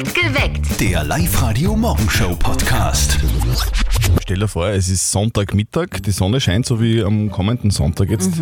Geweckt. 0.00 0.78
Der 0.80 1.04
Live-Radio-Morgenshow-Podcast. 1.04 3.18
Stell 4.22 4.38
dir 4.38 4.48
vor, 4.48 4.68
es 4.68 4.88
ist 4.90 5.10
Sonntagmittag, 5.10 6.02
die 6.04 6.10
Sonne 6.10 6.38
scheint 6.40 6.66
so 6.66 6.80
wie 6.82 7.02
am 7.02 7.30
kommenden 7.30 7.70
Sonntag 7.70 8.10
jetzt. 8.10 8.32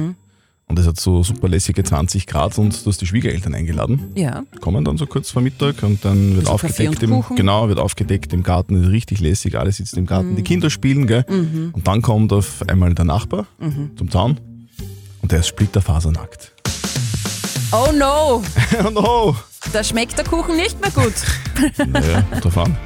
Und 0.67 0.79
es 0.79 0.87
hat 0.87 0.98
so 0.98 1.22
super 1.22 1.46
lässige 1.48 1.85
20 1.85 2.27
Grad 2.27 2.59
und 2.59 2.85
du 2.85 2.88
hast 2.90 3.01
die 3.01 3.06
Schwiegereltern 3.06 3.54
eingeladen. 3.54 4.11
Ja. 4.17 4.43
Kommen 4.61 4.85
dann 4.85 4.96
so 4.98 5.06
kurz 5.06 5.30
vor 5.30 5.43
Mittag 5.43 5.82
und 5.85 6.04
dann 6.04 6.35
wird 6.37 6.49
Also 6.49 6.67
aufgedeckt 6.67 7.04
und 7.04 7.13
im, 7.31 7.37
genau, 7.37 7.69
wird 7.69 7.79
aufgedeckt 7.79 8.33
im 8.33 8.43
Garten, 8.43 8.83
ist 8.83 8.91
richtig 8.91 9.21
lässig, 9.21 9.57
alle 9.57 9.71
sitzen 9.71 10.01
im 10.01 10.07
Garten, 10.07 10.35
die 10.35 10.43
Mhm. 10.43 10.47
Kinder 10.47 10.71
spielen, 10.71 11.07
gell? 11.07 11.25
Und 11.29 11.87
dann 11.87 12.03
kommt 12.03 12.33
auf 12.33 12.65
einmal 12.67 12.93
der 12.95 13.05
Nachbar 13.05 13.47
Mhm. 13.61 13.93
zum 13.97 14.11
Zaun 14.11 14.41
und 15.23 15.31
der 15.31 15.39
ist 15.41 15.47
splitterfasernackt. 15.49 16.51
Oh 17.71 17.93
no, 17.93 18.43
oh 18.84 18.91
no! 18.91 19.37
Da 19.73 19.83
schmeckt 19.84 20.16
der 20.19 20.24
Kuchen 20.24 20.56
nicht 20.56 20.80
mehr 20.80 20.91
gut. 20.91 21.15
Naja, 21.87 22.23
drauf 22.41 22.59
an. 22.59 22.77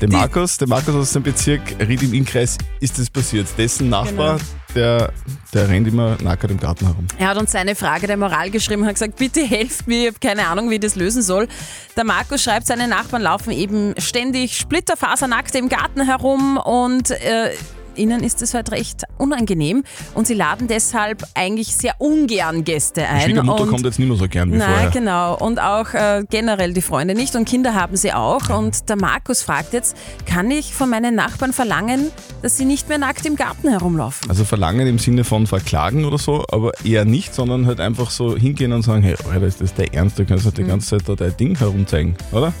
Dem 0.00 0.10
Markus, 0.10 0.56
dem 0.58 0.68
Markus 0.68 0.94
aus 0.94 1.12
dem 1.12 1.24
Bezirk 1.24 1.60
Ried 1.80 2.02
im 2.04 2.14
Innkreis 2.14 2.56
ist 2.80 2.98
das 2.98 3.10
passiert. 3.10 3.46
Dessen 3.58 3.88
Nachbar, 3.88 4.36
Genau. 4.36 4.44
der, 4.76 5.12
der 5.52 5.68
rennt 5.68 5.88
immer 5.88 6.16
nackert 6.22 6.52
im 6.52 6.60
Garten 6.60 6.86
herum. 6.86 7.06
Er 7.18 7.28
hat 7.28 7.36
uns 7.36 7.50
seine 7.50 7.74
Frage 7.74 8.06
der 8.06 8.16
Moral 8.16 8.50
geschrieben 8.50 8.82
und 8.82 8.88
hat 8.88 8.94
gesagt, 8.94 9.16
bitte 9.16 9.40
helft 9.44 9.88
mir, 9.88 10.02
ich 10.02 10.06
habe 10.08 10.18
keine 10.20 10.46
Ahnung, 10.46 10.70
wie 10.70 10.74
ich 10.74 10.80
das 10.80 10.94
lösen 10.94 11.22
soll. 11.22 11.48
Der 11.96 12.04
Markus 12.04 12.44
schreibt, 12.44 12.66
seine 12.68 12.86
Nachbarn 12.86 13.22
laufen 13.22 13.50
eben 13.50 13.94
ständig 13.98 14.56
splitterfasernackt 14.56 15.54
im 15.56 15.68
Garten 15.68 16.04
herum 16.04 16.58
und 16.58 17.10
äh, 17.10 17.50
ihnen 17.98 18.22
ist 18.22 18.40
es 18.42 18.54
halt 18.54 18.70
recht 18.70 19.02
unangenehm 19.18 19.84
und 20.14 20.26
sie 20.26 20.34
laden 20.34 20.68
deshalb 20.68 21.24
eigentlich 21.34 21.74
sehr 21.76 21.94
ungern 21.98 22.64
Gäste 22.64 23.00
Die 23.02 23.06
ein. 23.06 23.20
Schwiegermutter 23.22 23.62
und 23.64 23.70
kommt 23.70 23.84
jetzt 23.84 23.98
nicht 23.98 24.08
mehr 24.08 24.16
so 24.16 24.28
gern 24.28 24.52
wie 24.52 24.56
Nein, 24.56 24.68
vorher. 24.70 24.90
genau. 24.90 25.36
Und 25.36 25.60
auch 25.60 25.92
äh, 25.94 26.24
generell 26.30 26.72
die 26.72 26.82
Freunde 26.82 27.14
nicht. 27.14 27.34
Und 27.36 27.44
Kinder 27.48 27.74
haben 27.74 27.96
sie 27.96 28.12
auch. 28.12 28.48
Und 28.50 28.88
der 28.88 28.96
Markus 28.96 29.42
fragt 29.42 29.72
jetzt, 29.72 29.96
kann 30.26 30.50
ich 30.50 30.74
von 30.74 30.88
meinen 30.90 31.14
Nachbarn 31.14 31.52
verlangen, 31.52 32.10
dass 32.42 32.56
sie 32.56 32.64
nicht 32.64 32.88
mehr 32.88 32.98
nackt 32.98 33.26
im 33.26 33.36
Garten 33.36 33.68
herumlaufen? 33.68 34.30
Also 34.30 34.44
verlangen 34.44 34.86
im 34.86 34.98
Sinne 34.98 35.24
von 35.24 35.46
verklagen 35.46 36.04
oder 36.04 36.18
so, 36.18 36.44
aber 36.50 36.72
eher 36.84 37.04
nicht, 37.04 37.34
sondern 37.34 37.66
halt 37.66 37.80
einfach 37.80 38.10
so 38.10 38.36
hingehen 38.36 38.72
und 38.72 38.82
sagen, 38.82 39.02
hey, 39.02 39.16
Alter, 39.30 39.46
ist 39.46 39.60
das 39.60 39.74
der 39.74 39.92
Ernst? 39.94 40.18
Du 40.18 40.24
kannst 40.24 40.44
halt 40.44 40.56
die 40.58 40.62
Mhm. 40.62 40.68
ganze 40.68 40.88
Zeit 40.98 41.08
da 41.08 41.14
dein 41.14 41.36
Ding 41.36 41.56
herumzeigen, 41.58 42.16
oder? 42.32 42.52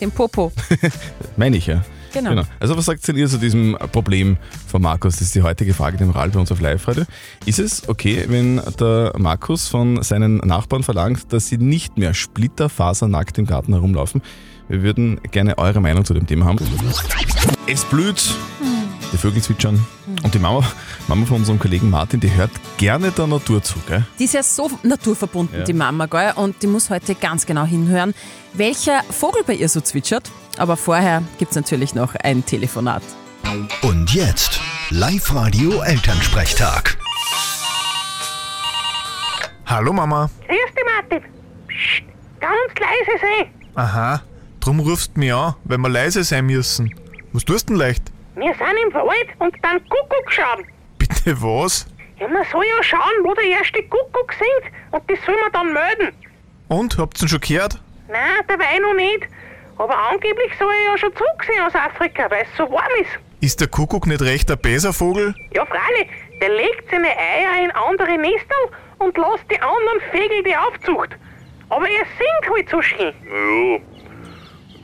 Den 0.00 0.10
Popo. 0.10 0.52
Meine 1.36 1.56
ich 1.56 1.66
ja. 1.66 1.82
Genau. 2.12 2.42
Also 2.60 2.76
was 2.76 2.84
sagt 2.84 3.06
denn 3.08 3.16
ihr 3.16 3.28
zu 3.28 3.38
diesem 3.38 3.76
Problem 3.92 4.36
von 4.66 4.82
Markus? 4.82 5.14
Das 5.14 5.22
ist 5.22 5.34
die 5.34 5.42
heutige 5.42 5.74
Frage 5.74 5.96
der 5.96 6.06
Moral 6.06 6.30
bei 6.30 6.40
uns 6.40 6.52
auf 6.52 6.60
Live-Radio. 6.60 7.04
Ist 7.46 7.58
es 7.58 7.88
okay, 7.88 8.24
wenn 8.28 8.60
der 8.78 9.12
Markus 9.18 9.68
von 9.68 10.02
seinen 10.02 10.38
Nachbarn 10.38 10.82
verlangt, 10.82 11.32
dass 11.32 11.48
sie 11.48 11.58
nicht 11.58 11.98
mehr 11.98 12.14
splitterfasernackt 12.14 13.38
im 13.38 13.46
Garten 13.46 13.72
herumlaufen? 13.72 14.22
Wir 14.68 14.82
würden 14.82 15.20
gerne 15.30 15.58
eure 15.58 15.80
Meinung 15.80 16.04
zu 16.04 16.14
dem 16.14 16.26
Thema 16.26 16.46
haben. 16.46 16.58
Es 17.66 17.84
blüht, 17.84 18.34
die 19.12 19.18
Vögel 19.18 19.42
zwitschern 19.42 19.84
und 20.22 20.34
die 20.34 20.38
Mama, 20.38 20.64
Mama 21.08 21.26
von 21.26 21.38
unserem 21.38 21.58
Kollegen 21.58 21.90
Martin, 21.90 22.20
die 22.20 22.32
hört 22.34 22.50
gerne 22.78 23.10
der 23.10 23.26
Natur 23.26 23.62
zu, 23.62 23.74
gell? 23.86 24.04
Die 24.18 24.24
ist 24.24 24.34
ja 24.34 24.42
so 24.42 24.70
naturverbunden, 24.82 25.58
Ja. 25.60 25.64
die 25.64 25.72
Mama, 25.72 26.06
gell? 26.06 26.32
Und 26.36 26.62
die 26.62 26.66
muss 26.66 26.88
heute 26.90 27.14
ganz 27.14 27.44
genau 27.46 27.64
hinhören, 27.64 28.14
welcher 28.54 29.02
Vogel 29.10 29.42
bei 29.46 29.54
ihr 29.54 29.68
so 29.68 29.80
zwitschert. 29.80 30.30
Aber 30.58 30.76
vorher 30.76 31.22
gibt 31.38 31.52
es 31.52 31.56
natürlich 31.56 31.94
noch 31.94 32.14
ein 32.14 32.44
Telefonat. 32.44 33.02
Und 33.82 34.12
jetzt 34.14 34.60
Live-Radio 34.90 35.80
Elternsprechtag. 35.82 36.96
Hallo 39.66 39.92
Mama. 39.92 40.30
Grüß 40.46 40.56
dich, 40.74 40.84
Martin. 40.84 41.28
Psst, 41.68 42.02
ganz 42.40 42.78
leise 42.78 43.18
sein. 43.20 43.50
Aha, 43.74 44.22
drum 44.60 44.80
rufst 44.80 45.12
du 45.14 45.20
mich 45.20 45.32
an, 45.32 45.54
weil 45.64 45.78
wir 45.78 45.88
leise 45.88 46.24
sein 46.24 46.46
müssen. 46.46 46.94
Was 47.32 47.44
tust 47.44 47.68
denn 47.70 47.76
leicht? 47.76 48.11
Wir 48.34 48.54
sind 48.54 48.78
im 48.86 48.94
Wald 48.94 49.28
und 49.38 49.54
dann 49.62 49.78
Kuckuck 49.88 50.32
schauen. 50.32 50.66
Bitte 50.98 51.36
was? 51.42 51.86
Ja, 52.18 52.28
man 52.28 52.44
soll 52.50 52.64
ja 52.64 52.82
schauen, 52.82 53.24
wo 53.24 53.34
der 53.34 53.44
erste 53.44 53.82
Kuckuck 53.82 54.32
singt 54.32 54.72
und 54.92 55.02
das 55.10 55.18
soll 55.26 55.36
man 55.40 55.52
dann 55.52 55.72
melden. 55.72 56.16
Und, 56.68 56.96
habt's 56.96 57.20
denn 57.20 57.28
schon 57.28 57.40
gehört? 57.40 57.78
Nein, 58.08 58.44
dabei 58.48 58.78
noch 58.78 58.94
nicht. 58.94 59.28
Aber 59.76 59.96
angeblich 60.10 60.52
soll 60.58 60.72
er 60.72 60.92
ja 60.92 60.98
schon 60.98 61.14
zurück 61.14 61.44
sein 61.46 61.66
aus 61.66 61.74
Afrika, 61.74 62.30
weil 62.30 62.46
es 62.50 62.56
so 62.56 62.70
warm 62.70 62.92
ist. 63.00 63.10
Ist 63.40 63.60
der 63.60 63.68
Kuckuck 63.68 64.06
nicht 64.06 64.22
recht 64.22 64.50
ein 64.50 64.58
Bäservogel? 64.58 65.34
Ja, 65.52 65.66
freilich, 65.66 66.08
der 66.40 66.50
legt 66.50 66.90
seine 66.90 67.08
Eier 67.08 67.64
in 67.64 67.70
andere 67.72 68.16
Nestel 68.16 68.56
und 68.98 69.16
lässt 69.16 69.50
die 69.50 69.60
anderen 69.60 70.00
Vögel 70.10 70.42
die 70.44 70.56
Aufzucht. 70.56 71.10
Aber 71.68 71.88
er 71.88 72.04
singt 72.18 72.54
halt 72.54 72.68
so 72.70 72.80
schön. 72.80 73.12
Ja, 73.24 73.80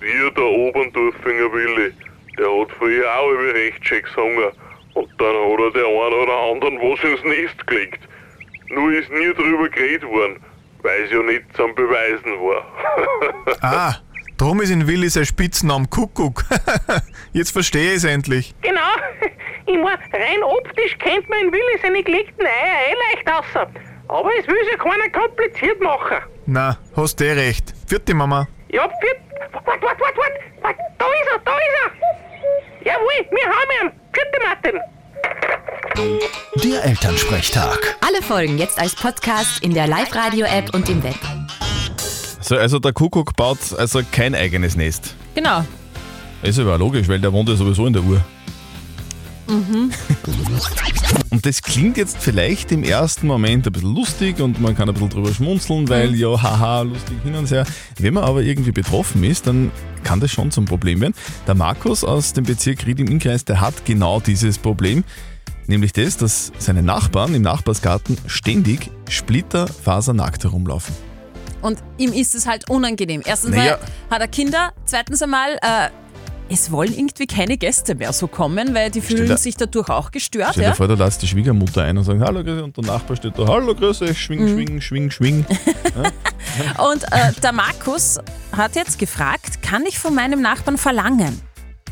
wie 0.00 0.34
der 0.34 0.44
Oberndorfinger 0.44 1.53
Willi, 1.53 1.92
der 2.38 2.47
hat 2.47 2.71
früher 2.78 3.04
auch 3.15 3.31
über 3.31 3.54
recht 3.54 3.87
schön 3.87 4.03
gesungen. 4.03 4.53
Und 4.94 5.09
dann 5.19 5.34
hat 5.34 5.60
er 5.60 5.71
der 5.72 5.87
einen 5.87 6.15
oder 6.15 6.37
anderen 6.53 6.78
was 6.78 7.03
ins 7.04 7.22
Nest 7.25 7.66
gelegt. 7.66 8.00
Nur 8.71 8.93
ist 8.93 9.10
nie 9.10 9.32
drüber 9.34 9.69
geredet 9.69 10.09
worden, 10.09 10.41
weil 10.82 11.03
es 11.04 11.10
ja 11.10 11.22
nicht 11.22 11.44
zum 11.56 11.75
Beweisen 11.75 12.32
war. 12.41 12.65
Ah, 13.62 13.94
drum 14.37 14.60
ist 14.60 14.71
in 14.71 14.87
Willi 14.87 15.09
sein 15.09 15.25
Spitzname 15.25 15.87
Kuckuck. 15.88 16.44
Jetzt 17.32 17.50
verstehe 17.53 17.94
ich's 17.94 18.04
endlich. 18.04 18.55
Genau. 18.62 18.81
Ich 19.66 19.76
mein, 19.76 19.99
rein 20.12 20.43
optisch 20.43 20.97
kennt 20.99 21.28
man 21.28 21.41
in 21.41 21.53
Willi 21.53 21.78
seine 21.82 22.03
gelegten 22.03 22.41
Eier 22.41 22.88
eh 22.88 23.15
leicht 23.15 23.31
aus. 23.31 23.69
Aber 24.09 24.31
es 24.41 24.47
will 24.47 24.56
ja 24.70 24.78
keiner 24.78 25.10
kompliziert 25.10 25.78
machen. 25.82 26.22
Na, 26.47 26.78
hast 26.97 27.20
eh 27.20 27.32
recht. 27.32 27.75
Vierte 27.87 28.15
Mama. 28.15 28.49
Ja, 28.70 28.88
viert... 29.00 29.19
Wart, 29.53 29.66
wart, 29.66 29.82
wart, 29.82 30.00
wart, 30.00 30.16
wart. 30.62 30.76
Da 30.99 31.05
ist 31.05 31.28
er, 31.34 31.38
da 31.44 31.53
ist 31.53 31.76
er. 31.84 32.28
Jawohl, 32.84 33.27
wir 33.31 33.47
haben 33.49 33.71
ihn. 33.83 33.93
Vierte 34.12 34.39
Martin. 34.44 34.81
Der 36.65 36.84
Elternsprechtag. 36.84 37.97
Alle 38.06 38.22
Folgen 38.22 38.59
jetzt 38.59 38.78
als 38.78 38.94
Podcast 38.94 39.62
in 39.62 39.75
der 39.75 39.87
Live-Radio-App 39.87 40.75
und 40.75 40.88
im 40.88 41.03
Web. 41.03 41.17
So, 42.41 42.56
also 42.56 42.78
der 42.78 42.93
Kuckuck 42.93 43.34
baut 43.37 43.59
also 43.77 44.00
kein 44.12 44.34
eigenes 44.34 44.77
Nest. 44.77 45.15
Genau. 45.34 45.65
Ist 46.43 46.59
aber 46.59 46.75
auch 46.77 46.78
logisch, 46.78 47.09
weil 47.09 47.19
der 47.19 47.33
wohnt 47.33 47.49
ja 47.49 47.56
sowieso 47.56 47.87
in 47.87 47.93
der 47.93 48.03
Uhr. 48.03 48.25
Und 51.31 51.45
das 51.47 51.62
klingt 51.62 51.97
jetzt 51.97 52.17
vielleicht 52.19 52.73
im 52.73 52.83
ersten 52.83 53.27
Moment 53.27 53.67
ein 53.67 53.73
bisschen 53.73 53.95
lustig 53.95 54.41
und 54.41 54.61
man 54.61 54.77
kann 54.77 54.89
ein 54.89 54.95
bisschen 54.95 55.11
drüber 55.11 55.33
schmunzeln, 55.33 55.89
weil 55.89 56.15
ja, 56.15 56.41
haha, 56.43 56.83
lustig 56.83 57.17
hin 57.23 57.34
und 57.34 57.51
her. 57.51 57.65
Wenn 57.99 58.15
man 58.15 58.25
aber 58.25 58.43
irgendwie 58.43 58.73
betroffen 58.73 59.23
ist, 59.25 59.47
dann 59.47 59.71
kann 60.05 60.21
das 60.21 60.31
schon 60.31 60.51
zum 60.51 60.65
Problem 60.65 61.01
werden. 61.01 61.15
Der 61.47 61.55
Markus 61.55 62.05
aus 62.05 62.33
dem 62.33 62.45
Bezirk 62.45 62.87
Ried 62.87 63.01
im 63.01 63.09
Innkreis, 63.09 63.45
der 63.45 63.61
hat 63.61 63.84
genau 63.84 64.21
dieses 64.21 64.59
Problem. 64.59 65.05
Nämlich 65.67 65.93
das, 65.93 66.17
dass 66.17 66.51
seine 66.59 66.83
Nachbarn 66.83 67.35
im 67.35 67.43
Nachbarsgarten 67.43 68.17
ständig 68.27 68.91
splitterfasernackt 69.09 70.45
herumlaufen. 70.45 70.95
Und 71.61 71.79
ihm 71.99 72.12
ist 72.12 72.35
es 72.35 72.47
halt 72.47 72.71
unangenehm. 72.71 73.23
Erstens 73.25 73.50
Naja. 73.50 73.79
mal 74.09 74.15
hat 74.17 74.21
er 74.23 74.29
Kinder, 74.29 74.73
zweitens 74.87 75.21
einmal, 75.23 75.56
äh, 75.56 75.89
es 76.50 76.70
wollen 76.72 76.92
irgendwie 76.97 77.26
keine 77.26 77.59
Gäste 77.59 77.94
mehr 77.94 78.12
so 78.12 78.26
kommen, 78.26 78.75
weil 78.75 78.91
die 78.91 79.00
fühlen 79.00 79.26
dir- 79.26 79.36
sich 79.36 79.56
dadurch 79.56 79.88
auch 79.91 80.10
gestört. 80.10 80.50
Stell 80.53 80.62
dir 80.64 80.69
Ja? 80.70 80.75
vor, 80.75 80.88
du 80.88 80.94
lässt 80.94 81.20
die 81.22 81.26
Schwiegermutter 81.26 81.82
ein 81.82 81.98
und 81.98 82.04
sagen, 82.04 82.20
hallo 82.22 82.42
grüß, 82.42 82.62
und 82.62 82.76
der 82.76 82.84
Nachbar 82.84 83.16
steht 83.16 83.38
da, 83.38 83.47
hallo 83.47 83.75
grüß 83.75 84.03
euch, 84.03 84.19
schwing, 84.20 84.48
schwing, 84.48 84.81
schwing, 84.81 85.10
schwing. 85.10 85.47
Und 86.78 87.04
äh, 87.12 87.32
der 87.42 87.53
Markus 87.53 88.19
hat 88.56 88.75
jetzt 88.75 88.98
gefragt, 88.98 89.62
kann 89.62 89.84
ich 89.87 89.98
von 89.98 90.14
meinem 90.14 90.41
Nachbarn 90.42 90.76
verlangen, 90.78 91.41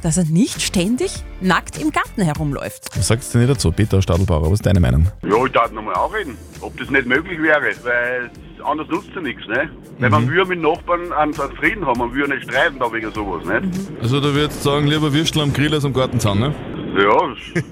dass 0.02 0.16
er 0.16 0.24
nicht 0.24 0.60
ständig 0.60 1.12
nackt 1.40 1.78
im 1.80 1.92
Garten 1.92 2.22
herumläuft? 2.22 2.88
Was 2.96 3.08
sagst 3.08 3.32
du 3.34 3.38
denn 3.38 3.46
nicht 3.48 3.56
dazu, 3.58 3.70
Peter 3.70 4.02
Stadelbauer? 4.02 4.46
Was 4.46 4.54
ist 4.54 4.66
deine 4.66 4.80
Meinung? 4.80 5.06
Ja, 5.22 5.44
ich 5.44 5.52
darf 5.52 5.70
nochmal 5.70 5.94
anreden, 5.94 6.36
ob 6.60 6.76
das 6.78 6.90
nicht 6.90 7.06
möglich 7.06 7.40
wäre, 7.40 7.62
weil 7.84 8.30
anders 8.66 8.88
nutzt 8.88 9.10
ja 9.14 9.20
nichts, 9.20 9.46
ne? 9.46 9.70
Weil 9.98 10.10
man 10.10 10.28
will 10.30 10.44
mit 10.44 10.60
Nachbarn 10.60 11.12
einen, 11.12 11.38
einen 11.40 11.56
Frieden 11.56 11.86
haben, 11.86 11.98
man 11.98 12.12
will 12.12 12.22
ja 12.28 12.34
nicht 12.34 12.44
streiten 12.50 12.78
da 12.78 12.92
wegen 12.92 13.10
sowas, 13.12 13.44
nicht? 13.44 13.78
Also 14.02 14.20
du 14.20 14.34
würdest 14.34 14.62
sagen, 14.62 14.86
lieber 14.86 15.12
Würstel 15.12 15.42
am 15.42 15.52
Grill 15.52 15.72
als 15.74 15.84
am 15.84 15.92
Gartenzaun, 15.92 16.38
ne? 16.40 16.54
Ja, 16.98 17.62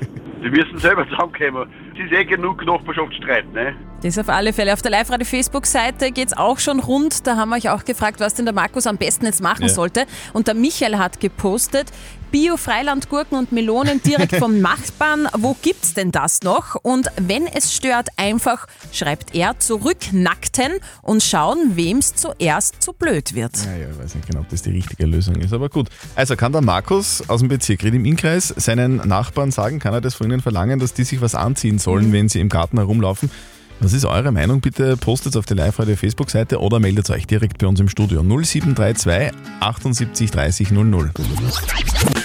die 0.42 0.50
müssen 0.50 0.78
selber 0.78 1.06
zusammenkommen. 1.10 1.68
Es 1.94 2.04
ist 2.04 2.12
eh 2.12 2.24
genug 2.24 2.64
Nachbarschaftsstreit, 2.64 3.52
ne? 3.52 3.74
Das 4.02 4.18
auf 4.18 4.28
alle 4.28 4.52
Fälle. 4.52 4.72
Auf 4.74 4.82
der 4.82 4.90
Live-Radio-Facebook-Seite 4.90 6.12
geht 6.12 6.28
es 6.28 6.36
auch 6.36 6.58
schon 6.58 6.80
rund. 6.80 7.26
Da 7.26 7.36
haben 7.36 7.48
wir 7.50 7.56
euch 7.56 7.70
auch 7.70 7.84
gefragt, 7.86 8.20
was 8.20 8.34
denn 8.34 8.44
der 8.44 8.52
Markus 8.54 8.86
am 8.86 8.98
besten 8.98 9.24
jetzt 9.24 9.42
machen 9.42 9.62
Ja. 9.62 9.68
sollte. 9.68 10.04
Und 10.34 10.46
der 10.46 10.54
Michael 10.54 10.98
hat 10.98 11.20
gepostet, 11.20 11.90
Bio-Freilandgurken 12.34 13.38
und 13.38 13.52
Melonen 13.52 14.02
direkt 14.02 14.34
vom 14.34 14.60
Nachbarn. 14.60 15.28
Wo 15.38 15.54
gibt's 15.62 15.94
denn 15.94 16.10
das 16.10 16.42
noch? 16.42 16.74
Und 16.82 17.06
wenn 17.16 17.46
es 17.46 17.72
stört, 17.72 18.08
einfach, 18.16 18.66
schreibt 18.90 19.36
er, 19.36 19.60
zurücknackten 19.60 20.80
und 21.02 21.22
schauen, 21.22 21.76
wem's 21.76 22.16
zuerst 22.16 22.82
zu 22.82 22.92
blöd 22.92 23.36
wird. 23.36 23.52
Ja, 23.64 23.76
ja, 23.76 23.88
ich 23.88 23.98
weiß 24.00 24.16
nicht 24.16 24.26
genau, 24.26 24.40
ob 24.40 24.48
das 24.48 24.62
die 24.62 24.70
richtige 24.70 25.06
Lösung 25.06 25.36
ist, 25.36 25.52
aber 25.52 25.68
gut. 25.68 25.90
Also 26.16 26.34
kann 26.34 26.50
der 26.50 26.60
Markus 26.60 27.22
aus 27.28 27.38
dem 27.38 27.48
Bezirk 27.50 27.84
Ried 27.84 27.94
im 27.94 28.04
Innkreis 28.04 28.48
seinen 28.48 28.96
Nachbarn 28.96 29.52
sagen, 29.52 29.78
kann 29.78 29.94
er 29.94 30.00
das 30.00 30.16
von 30.16 30.28
ihnen 30.28 30.40
verlangen, 30.40 30.80
dass 30.80 30.92
die 30.92 31.04
sich 31.04 31.20
was 31.20 31.36
anziehen 31.36 31.78
sollen, 31.78 32.12
wenn 32.12 32.28
sie 32.28 32.40
im 32.40 32.48
Garten 32.48 32.78
herumlaufen? 32.78 33.30
Was 33.80 33.92
ist 33.92 34.04
eure 34.04 34.32
Meinung? 34.32 34.60
Bitte 34.60 34.96
postet 34.96 35.36
auf 35.36 35.46
die 35.46 35.54
Live-Radio 35.54 35.96
Facebook-Seite 35.96 36.60
oder 36.60 36.80
meldet 36.80 37.10
euch 37.10 37.26
direkt 37.26 37.58
bei 37.58 37.66
uns 37.66 37.80
im 37.80 37.88
Studio 37.88 38.22
0732 38.22 39.32
78 39.60 40.30
30 40.30 40.70
00. 40.70 41.10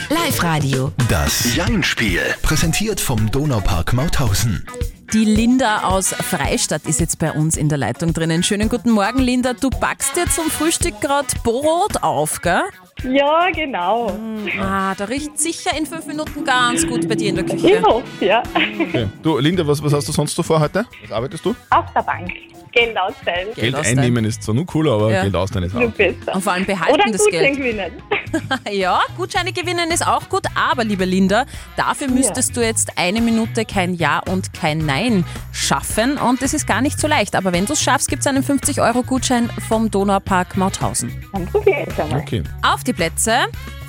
Live-Radio. 0.09 0.91
Das 1.09 1.55
Jein-Spiel. 1.55 2.21
Präsentiert 2.41 3.01
vom 3.01 3.29
Donaupark 3.31 3.93
Mauthausen. 3.93 4.65
Die 5.11 5.25
Linda 5.25 5.83
aus 5.83 6.09
Freistadt 6.09 6.85
ist 6.85 6.99
jetzt 6.99 7.17
bei 7.17 7.31
uns 7.31 7.57
in 7.57 7.67
der 7.67 7.79
Leitung 7.79 8.13
drinnen. 8.13 8.43
Schönen 8.43 8.69
guten 8.69 8.91
Morgen, 8.91 9.19
Linda. 9.19 9.53
Du 9.53 9.71
backst 9.71 10.15
dir 10.15 10.27
zum 10.27 10.51
Frühstück 10.51 11.01
gerade 11.01 11.27
Brot 11.43 12.03
auf, 12.03 12.41
gell? 12.41 12.61
Ja, 13.03 13.49
genau. 13.51 14.11
Ah, 14.59 14.93
da 14.95 15.05
riecht 15.05 15.37
sicher 15.39 15.75
in 15.77 15.85
fünf 15.85 16.05
Minuten 16.05 16.43
ganz 16.43 16.85
gut 16.87 17.07
bei 17.07 17.15
dir 17.15 17.29
in 17.29 17.35
der 17.35 17.45
Ich 17.45 17.51
Küche. 17.61 17.81
hoffe, 17.83 18.25
ja. 18.25 18.43
Okay. 18.79 19.07
Du, 19.23 19.37
Linda, 19.37 19.65
was, 19.65 19.81
was 19.83 19.93
hast 19.93 20.07
du 20.07 20.11
sonst 20.11 20.35
so 20.35 20.43
vor 20.43 20.59
heute? 20.59 20.85
Was 21.03 21.11
arbeitest 21.11 21.45
du? 21.45 21.55
Auf 21.69 21.85
der 21.95 22.01
Bank. 22.03 22.31
Geld 22.71 22.97
austeilen. 22.97 23.47
Geld, 23.55 23.75
austeilen. 23.75 23.99
einnehmen 23.99 24.25
ist 24.25 24.43
zwar 24.43 24.55
nur 24.55 24.65
cooler, 24.65 24.93
aber 24.93 25.11
Ja. 25.11 25.21
Geld 25.23 25.35
austeilen 25.35 25.65
ist 25.67 25.73
Nur 25.73 25.87
auch. 25.87 25.91
besser. 25.91 26.35
Und 26.35 26.41
vor 26.41 26.53
allem 26.53 26.63
Oder 26.63 26.73
behalten 26.75 27.01
ein 27.01 27.11
das 27.11 27.23
Gutschein 27.23 27.41
Geld. 27.55 27.57
gewinnen. 27.57 27.91
Ja, 28.71 29.01
Gutscheine 29.17 29.51
gewinnen 29.51 29.89
ist 29.89 30.05
auch 30.05 30.29
gut, 30.29 30.43
aber 30.53 30.83
liebe 30.83 31.03
Linda, 31.03 31.45
dafür 31.75 32.07
müsstest 32.09 32.55
du 32.55 32.61
jetzt 32.61 32.95
eine 32.95 33.21
Minute 33.21 33.65
kein 33.65 33.95
Ja 33.95 34.19
und 34.19 34.53
kein 34.53 34.77
Nein 34.85 35.25
schaffen 35.51 36.17
und 36.17 36.39
das 36.43 36.53
ist 36.53 36.67
gar 36.67 36.81
nicht 36.81 36.99
so 36.99 37.07
leicht. 37.07 37.35
Aber 37.35 37.53
wenn 37.53 37.65
du 37.65 37.73
es 37.73 37.81
schaffst, 37.81 38.07
gibt 38.07 38.19
es 38.21 38.27
einen 38.27 38.43
50-Euro-Gutschein 38.43 39.49
vom 39.67 39.89
Donaupark 39.89 40.57
Mauthausen. 40.57 41.11
Dann 41.33 41.47
probiere 41.47 41.87
ich 41.89 41.99
einmal. 41.99 42.19
Okay. 42.21 42.43
Auf 42.61 42.83
die 42.83 42.93
Plätze, 42.93 43.33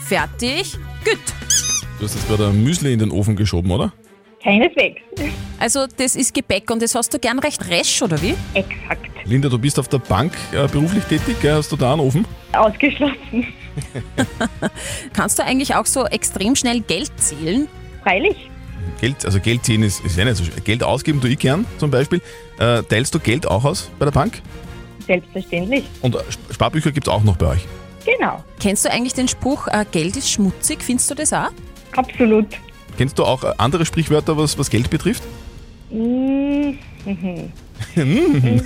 fertig, 0.07 0.73
gut. 1.05 1.19
Du 1.99 2.07
hast 2.07 2.15
jetzt 2.15 2.27
gerade 2.27 2.47
ein 2.47 2.65
Müsli 2.65 2.95
in 2.95 2.99
den 2.99 3.11
Ofen 3.11 3.37
geschoben, 3.37 3.71
oder? 3.71 3.93
Keineswegs. 4.43 5.01
Also 5.59 5.87
das 5.97 6.17
ist 6.17 6.33
Gebäck 6.33 6.71
und 6.71 6.81
das 6.83 6.95
hast 6.95 7.13
du 7.13 7.19
gern 7.19 7.39
recht 7.39 7.69
resch, 7.69 8.01
oder 8.03 8.21
wie? 8.23 8.35
Exakt. 8.55 9.07
Linda, 9.25 9.49
du 9.51 9.59
bist 9.59 9.79
auf 9.79 9.89
der 9.89 9.99
Bank 9.99 10.33
äh, 10.53 10.67
beruflich 10.69 11.05
tätig, 11.05 11.37
gell? 11.43 11.55
hast 11.55 11.71
du 11.71 11.77
da 11.77 11.93
einen 11.93 12.01
Ofen? 12.01 12.25
Ausgeschlossen. 12.53 13.47
Kannst 15.13 15.39
du 15.39 15.45
eigentlich 15.45 15.75
auch 15.75 15.87
so 15.87 16.07
extrem 16.07 16.57
schnell 16.57 16.81
Geld 16.81 17.11
zählen? 17.17 17.69
Freilich. 18.03 18.37
Geld, 19.01 19.25
also 19.25 19.41
Geld 19.41 19.65
ziehen 19.65 19.83
ist, 19.83 20.05
ist 20.05 20.17
ja 20.17 20.25
nicht 20.25 20.37
so 20.37 20.45
schwer. 20.45 20.61
Geld 20.61 20.83
ausgeben 20.83 21.21
tue 21.21 21.31
ich 21.31 21.39
gern 21.39 21.67
zum 21.79 21.91
Beispiel. 21.91 22.21
Äh, 22.59 22.83
teilst 22.83 23.15
du 23.15 23.19
Geld 23.21 23.47
auch 23.47 23.65
aus 23.65 23.91
bei 23.99 24.07
der 24.07 24.13
Bank? 24.13 24.41
Selbstverständlich. 25.07 25.85
Und 26.01 26.15
äh, 26.17 26.19
Sp- 26.33 26.53
Sparbücher 26.55 26.93
gibt 26.93 27.07
es 27.07 27.13
auch 27.13 27.23
noch 27.23 27.37
bei 27.37 27.47
euch. 27.49 27.67
Genau. 28.07 28.43
Kennst 28.59 28.85
du 28.87 28.91
eigentlich 28.91 29.13
den 29.15 29.29
Spruch, 29.29 29.69
äh, 29.69 29.85
Geld 29.91 30.17
ist 30.17 30.31
schmutzig? 30.31 30.83
Findest 30.83 31.11
du 31.11 31.15
das 31.15 31.33
auch? 31.33 31.51
Absolut. 31.97 32.47
Kennst 32.97 33.19
du 33.19 33.25
auch 33.25 33.45
äh, 33.45 33.53
andere 33.59 33.87
Sprichwörter, 33.87 34.37
was, 34.37 34.59
was 34.59 34.71
Geld 34.71 34.91
betrifft? 34.91 35.23
Mm, 35.91 36.73
mhm. 37.97 38.63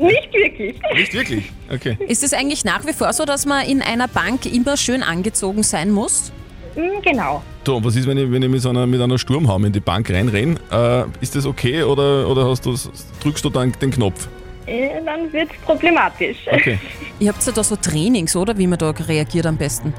Nicht 0.00 0.32
wirklich. 0.32 0.76
Nicht 0.94 1.14
wirklich. 1.14 1.52
Okay. 1.72 1.96
Ist 2.06 2.22
es 2.22 2.32
eigentlich 2.32 2.64
nach 2.64 2.86
wie 2.86 2.92
vor 2.92 3.12
so, 3.12 3.24
dass 3.24 3.46
man 3.46 3.66
in 3.66 3.82
einer 3.82 4.08
Bank 4.08 4.46
immer 4.46 4.76
schön 4.76 5.02
angezogen 5.02 5.62
sein 5.62 5.90
muss? 5.90 6.32
Mm, 6.76 7.00
Genau. 7.02 7.42
Du, 7.64 7.74
und 7.76 7.84
was 7.84 7.96
ist, 7.96 8.06
wenn 8.06 8.16
ich, 8.16 8.30
wenn 8.30 8.42
ich 8.42 8.48
mit, 8.48 8.62
so 8.62 8.70
einer, 8.70 8.86
mit 8.86 9.00
einer 9.00 9.18
Sturmhaube 9.18 9.66
in 9.66 9.72
die 9.72 9.80
Bank 9.80 10.08
reinrenne? 10.10 10.56
Äh, 10.70 11.04
ist 11.20 11.34
das 11.36 11.44
okay 11.46 11.82
oder, 11.82 12.28
oder 12.28 12.48
hast 12.48 12.64
du, 12.64 12.74
drückst 13.22 13.44
du 13.44 13.50
dann 13.50 13.72
den 13.80 13.90
Knopf? 13.90 14.28
Äh, 14.66 14.88
Dann 15.04 15.32
wird 15.32 15.50
es 15.50 15.56
problematisch. 15.64 16.36
Okay. 16.50 16.78
Ihr 17.18 17.28
habt 17.32 17.44
ja 17.44 17.52
da 17.52 17.64
so 17.64 17.76
Trainings, 17.76 18.36
oder? 18.36 18.56
Wie 18.56 18.66
man 18.66 18.78
da 18.78 18.90
reagiert 18.90 19.46
am 19.46 19.56
besten. 19.56 19.92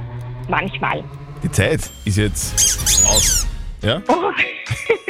Manchmal. 0.47 1.03
Die 1.43 1.51
Zeit 1.51 1.81
ist 2.05 2.17
jetzt 2.17 2.77
aus. 3.07 3.47
Ja? 3.81 4.01
Oh. 4.07 4.13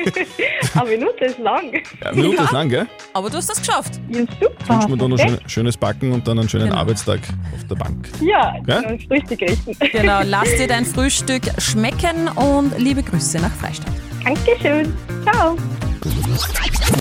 Eine 0.79 0.89
Minute 0.89 1.25
ist 1.25 1.37
lang. 1.39 1.71
ja 2.03 2.11
Minute 2.13 2.43
ist 2.43 2.51
lang, 2.51 2.69
gell? 2.69 2.87
Aber 3.13 3.29
du 3.29 3.37
hast 3.37 3.49
das 3.49 3.59
geschafft. 3.59 3.99
Ja, 4.09 4.21
super. 4.39 4.73
Wünschen 4.75 4.89
wir 4.89 4.97
da 4.97 5.07
noch 5.07 5.17
schön, 5.19 5.39
schönes 5.47 5.77
Backen 5.77 6.11
und 6.13 6.27
dann 6.27 6.39
einen 6.39 6.49
schönen 6.49 6.69
Genau. 6.69 6.77
Arbeitstag 6.79 7.19
auf 7.53 7.67
der 7.69 7.75
Bank. 7.75 8.09
Ja, 8.21 8.55
Gell? 8.65 8.83
und 8.85 9.03
Frühstück 9.07 9.41
richten. 9.41 9.77
Genau, 9.91 10.21
lass 10.25 10.55
dir 10.55 10.67
dein 10.67 10.85
Frühstück 10.85 11.43
schmecken 11.59 12.27
und 12.29 12.77
liebe 12.79 13.03
Grüße 13.03 13.39
nach 13.39 13.51
Freistadt. 13.51 13.93
Dankeschön. 14.23 14.93
Ciao. 15.23 15.57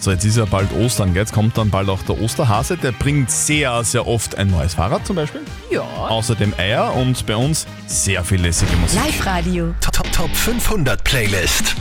So, 0.00 0.10
jetzt 0.10 0.25
ist 0.25 0.37
ja 0.38 0.46
bald 0.46 0.72
Ostern, 0.72 1.12
gell? 1.12 1.22
jetzt 1.22 1.32
kommt 1.32 1.58
dann 1.58 1.69
bald 1.69 1.88
auch 1.88 2.02
der 2.02 2.20
Osterhase. 2.20 2.76
Der 2.76 2.92
bringt 2.92 3.31
sehr, 3.31 3.84
sehr 3.84 4.06
oft 4.06 4.37
ein 4.38 4.50
neues 4.50 4.75
Fahrrad 4.75 5.06
zum 5.06 5.16
Beispiel. 5.16 5.42
Ja. 5.70 5.82
Außerdem 5.82 6.54
Eier 6.56 6.94
und 6.94 7.26
bei 7.26 7.37
uns 7.37 7.66
sehr 7.87 8.25
viel 8.25 8.40
lässige 8.40 8.75
Musik. 8.76 8.98
Live-Radio. 8.98 9.75
Top, 9.81 9.92
Top, 9.92 10.12
Top 10.12 10.34
500 10.34 11.04
Playlist. 11.04 11.76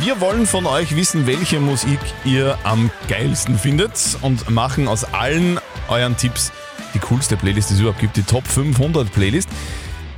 Wir 0.00 0.20
wollen 0.20 0.46
von 0.46 0.66
euch 0.66 0.96
wissen, 0.96 1.26
welche 1.26 1.60
Musik 1.60 1.98
ihr 2.24 2.56
am 2.64 2.90
geilsten 3.08 3.58
findet 3.58 4.16
und 4.22 4.48
machen 4.48 4.88
aus 4.88 5.04
allen 5.04 5.58
euren 5.88 6.16
Tipps 6.16 6.52
die 6.94 7.00
coolste 7.00 7.36
Playlist, 7.36 7.70
die 7.70 7.74
es 7.74 7.80
überhaupt 7.80 8.00
gibt, 8.00 8.16
die 8.16 8.22
Top 8.22 8.46
500 8.46 9.12
Playlist. 9.12 9.48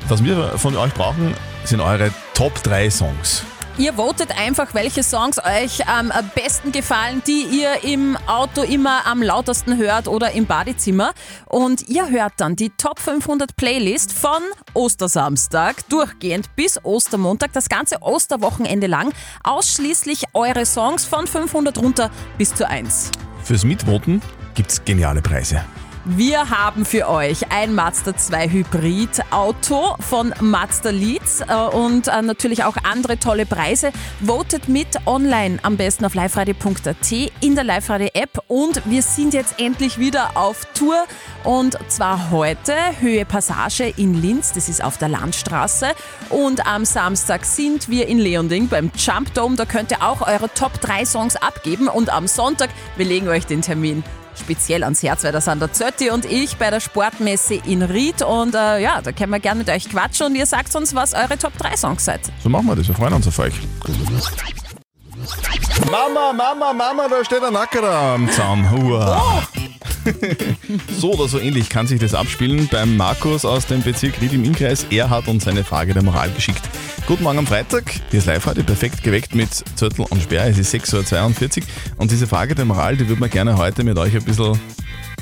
Was 0.09 0.23
wir 0.23 0.57
von 0.59 0.77
euch 0.77 0.93
brauchen, 0.93 1.35
sind 1.65 1.81
eure 1.81 2.11
Top 2.35 2.63
3 2.63 2.91
Songs. 2.91 3.43
Ihr 3.79 3.93
votet 3.93 4.31
einfach, 4.39 4.73
welche 4.73 5.03
Songs 5.03 5.39
euch 5.39 5.87
am 5.87 6.11
besten 6.35 6.73
gefallen, 6.73 7.23
die 7.27 7.43
ihr 7.43 7.85
im 7.85 8.17
Auto 8.27 8.63
immer 8.63 9.07
am 9.07 9.23
lautesten 9.23 9.77
hört 9.77 10.09
oder 10.09 10.31
im 10.31 10.47
Badezimmer. 10.47 11.13
Und 11.45 11.87
ihr 11.91 12.09
hört 12.09 12.33
dann 12.39 12.57
die 12.57 12.71
Top 12.71 12.99
500 12.99 13.55
Playlist 13.55 14.15
von 14.15 14.41
Ostersamstag 14.73 15.87
durchgehend 15.91 16.57
bis 16.57 16.83
Ostermontag, 16.85 17.53
das 17.53 17.69
ganze 17.69 18.01
Osterwochenende 18.01 18.87
lang. 18.87 19.13
Ausschließlich 19.45 20.25
eure 20.33 20.65
Songs 20.65 21.05
von 21.05 21.27
500 21.27 21.77
runter 21.77 22.11
bis 22.39 22.55
zu 22.55 22.67
1. 22.67 23.11
Fürs 23.45 23.65
Mitvoten 23.65 24.23
gibt's 24.55 24.83
geniale 24.87 25.21
Preise. 25.21 25.63
Wir 26.09 26.51
haben 26.51 26.85
für 26.85 27.09
euch 27.09 27.51
ein 27.51 27.75
Mazda 27.75 28.17
2 28.17 28.49
Hybrid 28.49 29.25
Auto 29.33 29.97
von 29.99 30.33
Mazda 30.41 30.91
Leads 30.91 31.41
äh, 31.41 31.53
und 31.53 32.07
äh, 32.07 32.23
natürlich 32.23 32.63
auch 32.63 32.77
andere 32.85 33.19
tolle 33.19 33.45
Preise. 33.45 33.91
Votet 34.21 34.69
mit 34.69 34.87
online 35.07 35.59
am 35.65 35.77
besten 35.77 36.05
auf 36.05 36.15
liveradio.at 36.15 37.11
in 37.41 37.57
der 37.57 37.65
Live-Radio 37.65 38.09
App 38.15 38.41
und 38.47 38.89
wir 38.89 39.03
sind 39.03 39.35
jetzt 39.35 39.59
endlich 39.59 39.99
wieder 39.99 40.37
auf 40.37 40.65
Tour 40.75 41.07
und 41.43 41.77
zwar 41.89 42.31
heute 42.31 42.73
Höhe 43.01 43.25
Passage 43.25 43.93
in 43.97 44.15
Linz, 44.15 44.53
das 44.53 44.69
ist 44.69 44.85
auf 44.85 44.99
der 44.99 45.09
Landstraße. 45.09 45.89
Und 46.31 46.69
am 46.69 46.85
Samstag 46.85 47.45
sind 47.45 47.89
wir 47.89 48.07
in 48.07 48.19
Leonding 48.19 48.69
beim 48.69 48.93
Jump 48.97 49.35
Dome, 49.35 49.57
da 49.57 49.65
könnt 49.65 49.91
ihr 49.91 50.03
auch 50.03 50.21
eure 50.21 50.55
Top 50.55 50.81
3 50.81 51.05
Songs 51.05 51.35
abgeben. 51.35 51.89
Und 51.89 52.11
am 52.11 52.29
Sonntag, 52.29 52.71
wir 52.97 53.07
legen 53.07 53.27
euch 53.27 53.45
den 53.45 53.61
Termin 53.61 54.05
speziell 54.39 54.85
ans 54.85 55.03
Herz, 55.03 55.25
weil 55.25 55.33
da 55.33 55.41
sind 55.41 55.61
der 55.61 55.73
Zötti 55.73 56.11
und 56.11 56.25
ich 56.25 56.57
bei 56.57 56.71
der 56.71 56.81
Sportmesse 56.81 57.55
in 57.67 57.83
Ried 57.83 58.23
und 58.23 58.55
äh, 58.55 58.81
ja, 58.81 59.01
da 59.03 59.13
können 59.13 59.33
wir 59.33 59.41
gerne 59.41 59.59
mit 59.59 59.71
euch 59.71 59.89
quatschen 59.89 60.27
und 60.27 60.35
ihr 60.35 60.47
sagt 60.47 60.75
uns, 60.75 60.95
was 60.95 61.15
eure 61.15 61.39
Top 61.39 61.57
3 61.59 61.77
Songs 61.77 62.05
seid. 62.05 62.21
So 62.43 62.49
machen 62.49 62.67
wir 62.67 62.77
das, 62.77 62.89
wir 62.89 62.95
freuen 62.95 63.15
uns 63.15 63.27
auf 63.27 63.39
euch. 63.39 63.55
Mama, 65.91 66.33
Mama, 66.33 66.73
Mama, 66.73 67.09
da 67.09 67.25
steht 67.25 67.43
ein 67.43 67.53
Nackerer 67.53 68.15
am 68.15 68.31
Zaun. 68.31 68.71
Hua. 68.71 69.43
so 70.99 71.13
oder 71.13 71.29
so 71.29 71.39
ähnlich 71.39 71.69
kann 71.69 71.87
sich 71.87 72.01
das 72.01 72.15
abspielen 72.15 72.69
beim 72.71 72.97
Markus 72.97 73.45
aus 73.45 73.67
dem 73.67 73.83
Bezirk 73.83 74.21
Ried 74.21 74.33
im 74.33 74.45
Innkreis. 74.45 74.87
Er 74.91 75.11
hat 75.11 75.29
uns 75.29 75.47
eine 75.49 75.65
Frage 75.65 75.95
der 75.95 76.03
Moral 76.03 76.31
geschickt. 76.31 76.63
Guten 77.07 77.23
Morgen 77.23 77.39
am 77.39 77.47
Freitag. 77.47 77.85
Hier 78.11 78.19
ist 78.19 78.27
live 78.27 78.45
heute 78.47 78.65
perfekt 78.65 79.03
geweckt 79.05 79.35
mit 79.35 79.49
Zürtel 79.77 80.05
und 80.11 80.21
Sperr. 80.23 80.47
Es 80.49 80.59
ist 80.59 80.75
6.42 80.75 81.59
Uhr 81.59 81.65
und 81.99 82.11
diese 82.11 82.27
Frage 82.27 82.55
der 82.57 82.65
Moral, 82.65 82.97
die 82.97 83.07
würde 83.09 83.21
man 83.21 83.31
gerne 83.31 83.57
heute 83.57 83.85
mit 83.85 83.97
euch 83.97 84.17
ein 84.17 84.25
bisschen, 84.25 84.55
ein 84.55 84.61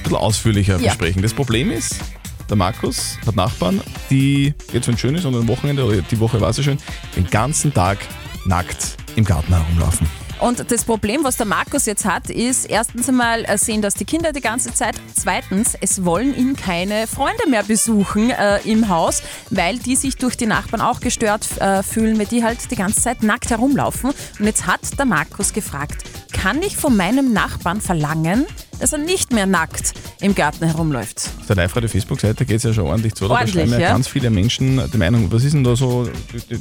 bisschen 0.02 0.16
ausführlicher 0.16 0.78
Ja. 0.80 0.88
besprechen. 0.88 1.20
Das 1.20 1.34
Problem 1.34 1.70
ist, 1.70 1.96
der 2.48 2.56
Markus 2.56 3.18
hat 3.26 3.36
Nachbarn, 3.36 3.82
die 4.08 4.54
jetzt, 4.72 4.86
wenn 4.88 4.94
es 4.94 5.00
schön 5.00 5.14
ist 5.14 5.26
und 5.26 5.34
am 5.34 5.46
Wochenende 5.46 5.84
oder 5.84 6.00
die 6.00 6.20
Woche 6.20 6.40
war 6.40 6.50
es 6.50 6.56
ja 6.56 6.62
schön, 6.62 6.78
den 7.16 7.28
ganzen 7.28 7.74
Tag 7.74 7.98
nackt 8.46 8.96
im 9.16 9.24
Garten 9.24 9.52
herumlaufen. 9.54 10.06
Und 10.44 10.70
das 10.70 10.84
Problem, 10.84 11.24
was 11.24 11.38
der 11.38 11.46
Markus 11.46 11.86
jetzt 11.86 12.04
hat, 12.04 12.28
ist 12.28 12.66
erstens 12.66 13.08
einmal 13.08 13.46
äh, 13.46 13.56
sehen 13.56 13.80
das 13.80 13.94
die 13.94 14.04
Kinder 14.04 14.30
die 14.30 14.42
ganze 14.42 14.74
Zeit. 14.74 14.94
Zweitens, 15.14 15.74
es 15.80 16.04
wollen 16.04 16.36
ihn 16.36 16.54
keine 16.54 17.06
Freunde 17.06 17.48
mehr 17.48 17.62
besuchen 17.62 18.28
äh, 18.28 18.58
im 18.64 18.90
Haus, 18.90 19.22
weil 19.48 19.78
die 19.78 19.96
sich 19.96 20.16
durch 20.16 20.36
die 20.36 20.44
Nachbarn 20.44 20.82
auch 20.82 21.00
gestört 21.00 21.48
äh, 21.62 21.82
fühlen, 21.82 22.18
weil 22.18 22.26
die 22.26 22.44
halt 22.44 22.70
die 22.70 22.76
ganze 22.76 23.00
Zeit 23.00 23.22
nackt 23.22 23.48
herumlaufen. 23.48 24.10
Und 24.38 24.44
jetzt 24.44 24.66
hat 24.66 24.80
der 24.98 25.06
Markus 25.06 25.54
gefragt, 25.54 26.04
kann 26.30 26.60
ich 26.60 26.76
von 26.76 26.94
meinem 26.94 27.32
Nachbarn 27.32 27.80
verlangen, 27.80 28.44
dass 28.80 28.92
er 28.92 28.98
nicht 28.98 29.32
mehr 29.32 29.46
nackt 29.46 29.94
im 30.20 30.34
Garten 30.34 30.66
herumläuft? 30.66 31.30
Auf 31.40 31.46
der 31.46 31.56
Live-Radio 31.56 31.88
Facebook-Seite 31.88 32.44
geht 32.44 32.58
es 32.58 32.64
ja 32.64 32.74
schon 32.74 32.84
ordentlich 32.84 33.14
zu. 33.14 33.30
Ordentlich, 33.30 33.54
da 33.54 33.60
schreiben 33.60 33.72
ja, 33.72 33.78
ja. 33.78 33.88
ganz 33.92 34.08
viele 34.08 34.28
Menschen 34.28 34.90
die 34.92 34.98
Meinung. 34.98 35.32
Was 35.32 35.42
ist 35.42 35.54
denn 35.54 35.64
da 35.64 35.74
so 35.74 36.06
die, 36.34 36.38
die, 36.38 36.60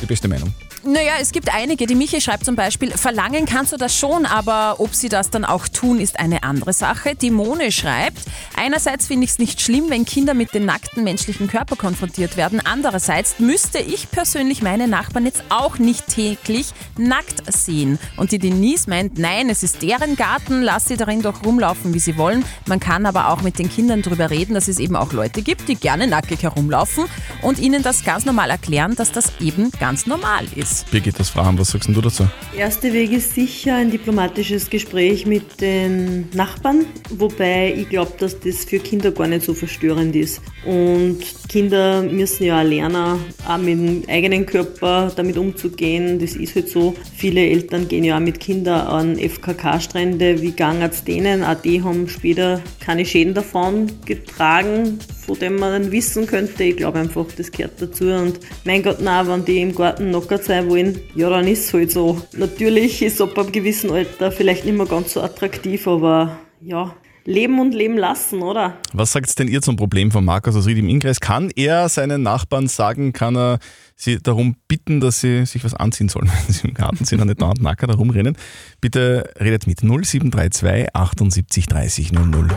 die 0.00 0.06
beste 0.06 0.28
Meinung? 0.28 0.54
Naja, 0.84 1.12
es 1.20 1.30
gibt 1.30 1.54
einige. 1.54 1.86
Die 1.86 1.94
Michi 1.94 2.20
schreibt 2.20 2.44
zum 2.44 2.56
Beispiel, 2.56 2.90
verlangen 2.90 3.46
kannst 3.46 3.72
du 3.72 3.76
das 3.76 3.96
schon, 3.96 4.26
aber 4.26 4.80
ob 4.80 4.96
sie 4.96 5.08
das 5.08 5.30
dann 5.30 5.44
auch 5.44 5.68
tun, 5.68 6.00
ist 6.00 6.18
eine 6.18 6.42
andere 6.42 6.72
Sache. 6.72 7.14
Die 7.14 7.30
Mone 7.30 7.70
schreibt, 7.70 8.18
einerseits 8.56 9.06
finde 9.06 9.24
ich 9.24 9.30
es 9.30 9.38
nicht 9.38 9.60
schlimm, 9.60 9.90
wenn 9.90 10.04
Kinder 10.04 10.34
mit 10.34 10.54
dem 10.54 10.64
nackten 10.64 11.04
menschlichen 11.04 11.46
Körper 11.46 11.76
konfrontiert 11.76 12.36
werden. 12.36 12.60
Andererseits 12.64 13.38
müsste 13.38 13.78
ich 13.78 14.10
persönlich 14.10 14.60
meine 14.60 14.88
Nachbarn 14.88 15.24
jetzt 15.24 15.44
auch 15.50 15.78
nicht 15.78 16.08
täglich 16.08 16.72
nackt 16.98 17.52
sehen. 17.52 18.00
Und 18.16 18.32
die 18.32 18.40
Denise 18.40 18.90
meint, 18.90 19.20
nein, 19.20 19.50
es 19.50 19.62
ist 19.62 19.82
deren 19.82 20.16
Garten, 20.16 20.62
lass 20.62 20.86
sie 20.86 20.96
darin 20.96 21.22
doch 21.22 21.44
rumlaufen, 21.44 21.94
wie 21.94 22.00
sie 22.00 22.16
wollen. 22.16 22.44
Man 22.66 22.80
kann 22.80 23.06
aber 23.06 23.28
auch 23.28 23.42
mit 23.42 23.60
den 23.60 23.70
Kindern 23.70 24.02
darüber 24.02 24.30
reden, 24.30 24.54
dass 24.54 24.66
es 24.66 24.80
eben 24.80 24.96
auch 24.96 25.12
Leute 25.12 25.42
gibt, 25.42 25.68
die 25.68 25.76
gerne 25.76 26.08
nackig 26.08 26.42
herumlaufen 26.42 27.04
und 27.40 27.60
ihnen 27.60 27.84
das 27.84 28.02
ganz 28.04 28.24
normal 28.24 28.50
erklären, 28.50 28.96
dass 28.96 29.12
das 29.12 29.30
eben 29.38 29.70
ganz 29.78 30.06
normal 30.06 30.44
ist. 30.56 30.71
Birgit, 30.90 31.18
das 31.18 31.30
Fragen, 31.30 31.58
was 31.58 31.70
sagst 31.70 31.88
du 31.88 32.00
dazu? 32.00 32.26
Erster 32.56 32.92
Weg 32.92 33.12
ist 33.12 33.34
sicher 33.34 33.76
ein 33.76 33.90
diplomatisches 33.90 34.70
Gespräch 34.70 35.26
mit 35.26 35.60
den 35.60 36.28
Nachbarn, 36.34 36.86
wobei 37.10 37.74
ich 37.76 37.88
glaube, 37.88 38.12
dass 38.18 38.38
das 38.40 38.64
für 38.64 38.78
Kinder 38.78 39.10
gar 39.12 39.26
nicht 39.26 39.44
so 39.44 39.54
verstörend 39.54 40.16
ist. 40.16 40.40
Und 40.64 41.18
Kinder 41.48 42.02
müssen 42.02 42.44
ja 42.44 42.60
auch 42.60 42.64
lernen, 42.64 43.20
auch 43.46 43.58
mit 43.58 43.78
dem 43.78 44.02
eigenen 44.08 44.46
Körper 44.46 45.12
damit 45.14 45.36
umzugehen. 45.36 46.18
Das 46.18 46.34
ist 46.34 46.54
halt 46.54 46.68
so. 46.68 46.94
Viele 47.16 47.40
Eltern 47.40 47.88
gehen 47.88 48.04
ja 48.04 48.16
auch 48.16 48.20
mit 48.20 48.40
Kindern 48.40 48.86
an 48.86 49.18
FKK-Strände. 49.18 50.40
Wie 50.40 50.50
gegangen 50.50 50.82
es 50.82 51.04
denen? 51.04 51.44
Auch 51.44 51.60
die 51.60 51.82
haben 51.82 52.08
später 52.08 52.60
keine 52.80 53.04
Schäden 53.04 53.34
davon 53.34 53.90
getragen, 54.04 54.98
von 55.26 55.38
dem 55.38 55.56
man 55.56 55.82
dann 55.82 55.92
wissen 55.92 56.26
könnte. 56.26 56.64
Ich 56.64 56.76
glaube 56.76 56.98
einfach, 56.98 57.26
das 57.36 57.50
gehört 57.50 57.80
dazu. 57.80 58.04
Und 58.06 58.40
mein 58.64 58.82
Gott, 58.82 58.98
na, 59.00 59.26
wenn 59.26 59.44
die 59.44 59.60
im 59.60 59.74
Garten 59.74 60.08
knockert 60.08 60.44
sein 60.44 60.68
wollen, 60.68 60.98
ja, 61.14 61.30
dann 61.30 61.46
ist 61.46 61.66
es 61.66 61.74
halt 61.74 61.90
so. 61.90 62.20
Natürlich 62.36 63.02
ist 63.02 63.14
es 63.14 63.20
ab 63.20 63.38
einem 63.38 63.52
gewissen 63.52 63.90
Alter 63.90 64.32
vielleicht 64.32 64.64
nicht 64.64 64.76
mehr 64.76 64.86
ganz 64.86 65.12
so 65.12 65.22
attraktiv, 65.22 65.86
aber 65.86 66.38
ja, 66.60 66.94
leben 67.24 67.60
und 67.60 67.72
leben 67.72 67.96
lassen, 67.96 68.42
oder? 68.42 68.78
Was 68.92 69.12
sagt 69.12 69.38
denn 69.38 69.48
ihr 69.48 69.62
zum 69.62 69.76
Problem 69.76 70.10
von 70.10 70.24
Markus 70.24 70.56
aus 70.56 70.66
Ried 70.66 70.78
im 70.78 70.88
Innkreis? 70.88 71.20
Kann 71.20 71.50
er 71.54 71.88
seinen 71.88 72.22
Nachbarn 72.22 72.68
sagen, 72.68 73.12
kann 73.12 73.36
er 73.36 73.58
sie 73.94 74.18
darum 74.20 74.56
bitten, 74.68 75.00
dass 75.00 75.20
sie 75.20 75.46
sich 75.46 75.64
was 75.64 75.74
anziehen 75.74 76.08
sollen, 76.08 76.30
wenn 76.46 76.54
sie 76.54 76.68
im 76.68 76.74
Garten 76.74 77.04
sind 77.04 77.20
und 77.20 77.28
nicht 77.28 77.40
dauernd 77.40 77.62
nackert 77.62 77.90
herumrennen? 77.90 78.36
Bitte 78.80 79.30
redet 79.40 79.66
mit 79.66 79.82
0732 79.82 80.94
78 80.94 81.66
30 81.66 82.12
00. 82.12 82.48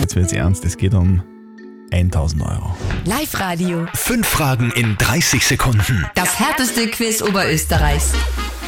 Jetzt 0.00 0.16
wird's 0.16 0.32
ernst, 0.32 0.64
es 0.64 0.76
geht 0.76 0.94
um 0.94 1.22
1000 1.90 2.42
Euro. 2.42 2.76
Live-Radio. 3.04 3.86
Fünf 3.94 4.26
Fragen 4.26 4.70
in 4.72 4.96
30 4.98 5.44
Sekunden. 5.46 6.06
Das 6.14 6.38
härteste 6.38 6.88
Quiz 6.88 7.22
Oberösterreichs. 7.22 8.12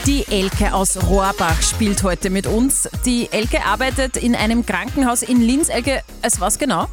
Die 0.07 0.27
Elke 0.29 0.73
aus 0.73 0.97
Rohrbach 1.09 1.61
spielt 1.63 2.03
heute 2.03 2.31
mit 2.31 2.47
uns. 2.47 2.89
Die 3.05 3.29
Elke 3.31 3.65
arbeitet 3.65 4.17
in 4.17 4.35
einem 4.35 4.65
Krankenhaus 4.65 5.23
in 5.23 5.43
Linz. 5.43 5.69
Elke, 5.69 6.03
als 6.23 6.41
was 6.41 6.59
genau? 6.59 6.89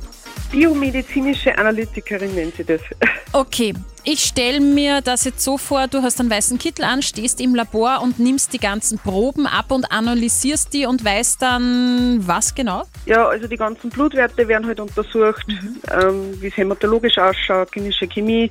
Biomedizinische 0.52 1.58
Analytikerin 1.58 2.34
nennt 2.36 2.56
sie 2.56 2.64
das. 2.64 2.82
Okay, 3.34 3.74
ich 4.06 4.22
stelle 4.24 4.62
mir 4.62 5.02
das 5.02 5.26
jetzt 5.26 5.44
so 5.44 5.58
vor, 5.58 5.88
du 5.88 6.02
hast 6.02 6.20
einen 6.22 6.30
weißen 6.30 6.58
Kittel 6.58 6.86
an, 6.86 7.02
stehst 7.02 7.42
im 7.42 7.54
Labor 7.54 8.00
und 8.02 8.20
nimmst 8.20 8.54
die 8.54 8.58
ganzen 8.58 8.98
Proben 8.98 9.46
ab 9.46 9.70
und 9.70 9.92
analysierst 9.92 10.74
die 10.74 10.86
und 10.86 11.04
weißt 11.04 11.42
dann 11.42 12.26
was 12.26 12.56
genau? 12.56 12.84
Ja, 13.06 13.28
also 13.28 13.48
die 13.48 13.58
ganzen 13.58 13.90
Blutwerte 13.90 14.48
werden 14.48 14.66
halt 14.66 14.80
untersucht, 14.80 15.46
ähm, 15.92 16.42
wie 16.42 16.48
es 16.48 16.56
hämatologisch 16.56 17.18
ausschaut, 17.18 17.72
klinische 17.74 18.08
Chemie, 18.08 18.50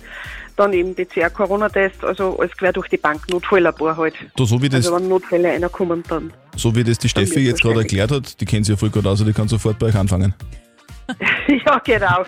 dann 0.56 0.74
eben 0.74 0.94
PCR, 0.94 1.30
Corona-Test, 1.30 2.04
also 2.04 2.38
alles 2.38 2.52
quer 2.56 2.72
durch 2.74 2.88
die 2.88 2.98
Bank, 2.98 3.22
Notfalllabor 3.30 3.96
halt. 3.96 4.14
Du, 4.36 4.44
so 4.44 4.60
wie 4.60 4.68
das, 4.68 4.86
Also 4.86 4.94
wenn 4.96 5.08
Notfälle 5.08 5.48
einer 5.50 5.70
kommen, 5.70 6.02
dann. 6.08 6.32
so 6.54 6.76
wie 6.76 6.84
das 6.84 6.98
die 6.98 7.08
Steffi 7.08 7.40
jetzt 7.40 7.62
gerade 7.62 7.80
erklärt 7.80 8.10
hat, 8.12 8.38
die 8.40 8.44
kennt 8.44 8.66
sie 8.66 8.72
ja 8.72 8.76
voll 8.76 8.90
gut 8.90 9.06
aus, 9.06 9.12
also 9.12 9.24
die 9.24 9.32
kann 9.32 9.48
sofort 9.48 9.78
bei 9.78 9.86
euch 9.86 9.96
anfangen. 9.96 10.34
ja, 11.66 11.78
genau. 11.84 12.25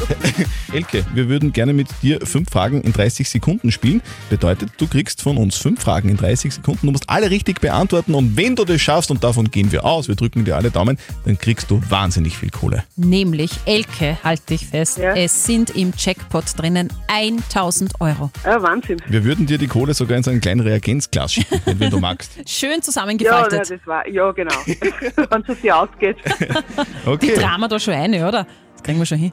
Elke, 0.72 1.04
wir 1.14 1.28
würden 1.28 1.52
gerne 1.52 1.72
mit 1.72 1.88
dir 2.02 2.20
fünf 2.24 2.50
Fragen 2.50 2.82
in 2.82 2.92
30 2.92 3.28
Sekunden 3.28 3.72
spielen. 3.72 4.02
Bedeutet, 4.28 4.70
du 4.78 4.86
kriegst 4.86 5.22
von 5.22 5.36
uns 5.36 5.56
fünf 5.56 5.82
Fragen 5.82 6.08
in 6.08 6.16
30 6.16 6.54
Sekunden. 6.54 6.86
Du 6.86 6.92
musst 6.92 7.08
alle 7.08 7.30
richtig 7.30 7.60
beantworten 7.60 8.14
und 8.14 8.36
wenn 8.36 8.56
du 8.56 8.64
das 8.64 8.80
schaffst, 8.80 9.10
und 9.10 9.24
davon 9.24 9.50
gehen 9.50 9.72
wir 9.72 9.84
aus, 9.84 10.08
wir 10.08 10.14
drücken 10.14 10.44
dir 10.44 10.56
alle 10.56 10.70
Daumen, 10.70 10.98
dann 11.24 11.38
kriegst 11.38 11.70
du 11.70 11.80
wahnsinnig 11.88 12.36
viel 12.36 12.50
Kohle. 12.50 12.84
Nämlich, 12.96 13.50
Elke, 13.64 14.18
halt 14.22 14.48
dich 14.50 14.66
fest, 14.66 14.98
Ja. 14.98 15.14
es 15.14 15.44
sind 15.46 15.70
im 15.70 15.92
Jackpot 15.96 16.44
drinnen 16.56 16.88
1000 17.08 18.00
Euro. 18.00 18.30
Ja, 18.44 18.62
Wahnsinn. 18.62 19.00
Wir 19.08 19.24
würden 19.24 19.46
dir 19.46 19.58
die 19.58 19.66
Kohle 19.66 19.94
sogar 19.94 20.16
in 20.18 20.22
so 20.22 20.30
ein 20.30 20.40
kleines 20.40 20.66
Reagenzglas 20.66 21.32
schicken, 21.34 21.60
wenn, 21.78 21.90
du 21.90 21.98
magst. 21.98 22.32
Schön 22.48 22.70
Ja, 22.76 22.80
zusammengefaltet. 22.82 23.68
ja, 23.70 23.76
das 23.76 23.86
war, 23.86 24.06
ja, 24.08 24.30
genau. 24.32 24.54
wenn 24.66 25.44
es 25.48 25.60
sich 25.60 25.72
ausgeht. 25.72 26.16
Die 26.38 27.08
Okay, 27.08 27.34
Drama 27.34 27.66
da 27.68 27.78
schon 27.80 27.94
eine, 28.14 28.26
oder? 28.26 28.46
Das 28.74 28.82
kriegen 28.82 28.98
wir 28.98 29.06
schon 29.06 29.18
hin. 29.18 29.32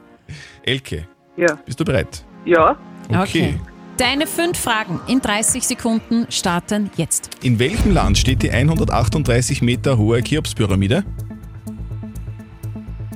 Elke, 0.62 1.06
Ja, 1.36 1.54
bist 1.64 1.78
du 1.80 1.84
bereit? 1.84 2.24
ja. 2.44 2.76
Okay. 3.10 3.54
Deine 3.96 4.26
fünf 4.28 4.58
Fragen 4.58 5.00
in 5.08 5.20
30 5.20 5.66
Sekunden 5.66 6.26
starten 6.30 6.88
jetzt. 6.96 7.30
In 7.42 7.58
welchem 7.58 7.92
Land 7.92 8.16
steht 8.18 8.42
die 8.42 8.50
138 8.50 9.60
Meter 9.62 9.98
hohe 9.98 10.22
Cheops-Pyramide? 10.22 11.02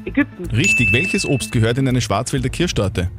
Ägypten, 0.04 0.46
Richtig, 0.46 0.92
welches 0.92 1.24
Obst 1.24 1.52
gehört 1.52 1.78
in 1.78 1.86
eine 1.86 2.00
Schwarzwälder 2.00 2.48
Kirschtorte? 2.48 3.10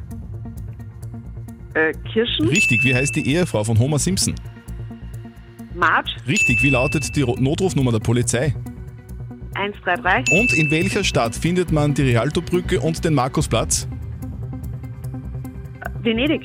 äh, 1.74 1.92
Kirschen, 2.12 2.48
Richtig, 2.48 2.84
wie 2.84 2.94
heißt 2.94 3.16
die 3.16 3.26
Ehefrau 3.32 3.64
von 3.64 3.78
Homer 3.78 3.98
Simpson? 3.98 4.34
March, 5.74 6.16
Richtig, 6.28 6.62
wie 6.62 6.70
lautet 6.70 7.16
die 7.16 7.22
Ro- 7.22 7.36
Notrufnummer 7.40 7.92
der 7.92 8.00
Polizei? 8.00 8.54
133, 9.54 10.32
Und 10.32 10.52
in 10.52 10.70
welcher 10.70 11.04
Stadt 11.04 11.34
findet 11.34 11.70
man 11.72 11.94
die 11.94 12.02
Rialto-Brücke 12.02 12.80
und 12.80 13.04
den 13.04 13.14
Markusplatz? 13.14 13.86
Venedig. 16.02 16.42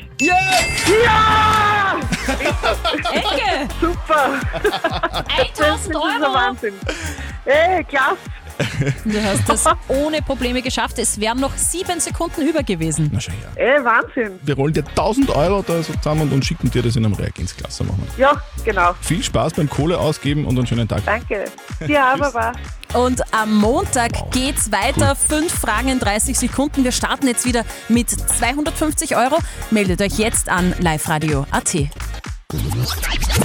Elke, 3.12 3.68
Super, 3.82 4.40
1000 4.54 5.58
das 5.58 5.82
ist 5.82 5.90
ein 5.90 5.96
Euro! 5.96 6.34
Wahnsinn. 6.34 6.74
Ey, 7.46 7.84
klasse. 7.84 8.18
Du 9.06 9.24
hast 9.24 9.48
das 9.48 9.64
ohne 9.88 10.22
Probleme 10.22 10.62
geschafft. 10.62 11.00
Es 11.00 11.20
wären 11.20 11.40
noch 11.40 11.56
sieben 11.56 12.00
Sekunden 12.00 12.48
über 12.48 12.64
gewesen. 12.64 13.10
Na 13.14 13.20
schau 13.20 13.32
her. 13.32 13.52
Ey, 13.56 13.84
Wahnsinn. 13.84 14.40
Wir 14.44 14.56
rollen 14.56 14.74
dir 14.74 14.84
1000 14.86 15.30
Euro 15.32 15.64
da 15.66 15.82
so 15.82 15.94
zusammen 15.94 16.32
und 16.32 16.46
schicken 16.46 16.70
dir 16.70 16.84
das 16.84 16.96
in 16.96 17.06
einem 17.06 17.14
Reagenzglas. 17.14 17.80
Machen 17.82 18.08
wir. 18.16 18.26
Ja, 18.26 18.42
genau. 18.64 18.94
Viel 19.02 19.24
Spaß 19.24 19.54
beim 19.54 19.70
Kohle 19.70 19.98
ausgeben 19.98 20.46
und 20.46 20.58
einen 20.58 20.68
schönen 20.68 20.88
Tag. 20.88 21.04
Danke. 21.06 21.46
Ja, 21.88 22.14
aber 22.14 22.34
war. 22.34 22.54
Und 22.94 23.22
am 23.34 23.56
Montag 23.56 24.32
geht's 24.32 24.72
weiter. 24.72 25.16
Fünf 25.16 25.54
Fragen 25.54 25.90
in 25.90 26.00
30 26.00 26.38
Sekunden. 26.38 26.84
Wir 26.84 26.92
starten 26.92 27.28
jetzt 27.28 27.46
wieder 27.46 27.64
mit 27.88 28.10
250 28.10 29.16
Euro. 29.16 29.38
Meldet 29.70 30.02
euch 30.02 30.18
jetzt 30.18 30.50
an 30.50 30.74
liveradio.at. 30.80 31.76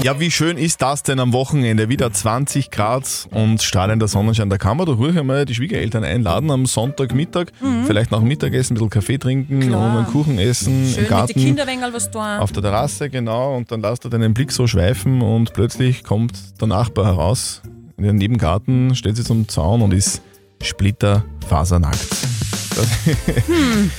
Ja, 0.03 0.19
wie 0.19 0.31
schön 0.31 0.57
ist 0.57 0.81
das 0.81 1.03
denn 1.03 1.21
am 1.21 1.35
Wochenende? 1.35 1.91
Wieder 1.91 2.11
20 2.11 2.71
Grad 2.71 3.29
und 3.33 3.63
strahlender 3.63 4.09
Sonnenschein. 4.09 4.49
Da 4.49 4.57
kann 4.57 4.79
man 4.79 4.87
doch 4.87 4.97
ruhig 4.99 5.19
einmal 5.19 5.45
die 5.45 5.55
Schwiegereltern 5.55 6.05
einladen 6.05 6.51
am 6.51 6.65
Sonntagmittag. 6.65 7.49
Vielleicht 7.87 8.11
nach 8.11 8.21
dem 8.21 8.29
Mittagessen 8.29 8.73
ein 8.73 8.77
bisschen 8.77 8.89
Kaffee 8.91 9.19
trinken 9.19 9.57
Mhm. 9.59 9.69
Klar. 9.69 9.91
und 9.91 9.97
einen 9.99 10.07
Kuchen 10.07 10.39
essen 10.39 10.87
Schön 10.91 11.05
im 11.05 11.11
Garten. 11.11 11.33
mit 11.35 11.37
den 11.37 11.45
Kinderwängel 11.57 11.93
was 11.93 12.11
tun. 12.11 12.23
auf 12.23 12.53
der 12.53 12.63
Terrasse, 12.63 13.11
genau, 13.11 13.55
und 13.57 13.71
dann 13.71 13.83
lasst 13.83 14.05
du 14.07 14.09
deinen 14.09 14.33
Blick 14.33 14.51
so 14.53 14.67
schweifen 14.67 15.21
und 15.21 15.53
plötzlich 15.53 16.03
kommt 16.03 16.59
der 16.61 16.69
Nachbar 16.69 17.05
heraus 17.05 17.61
in 17.99 18.05
den 18.05 18.17
Nebengarten, 18.17 18.95
stellt 18.95 19.17
sich 19.17 19.27
zum 19.27 19.49
Zaun 19.49 19.83
und 19.83 19.93
ist 19.93 20.23
splitterfasernackt. 20.63 21.99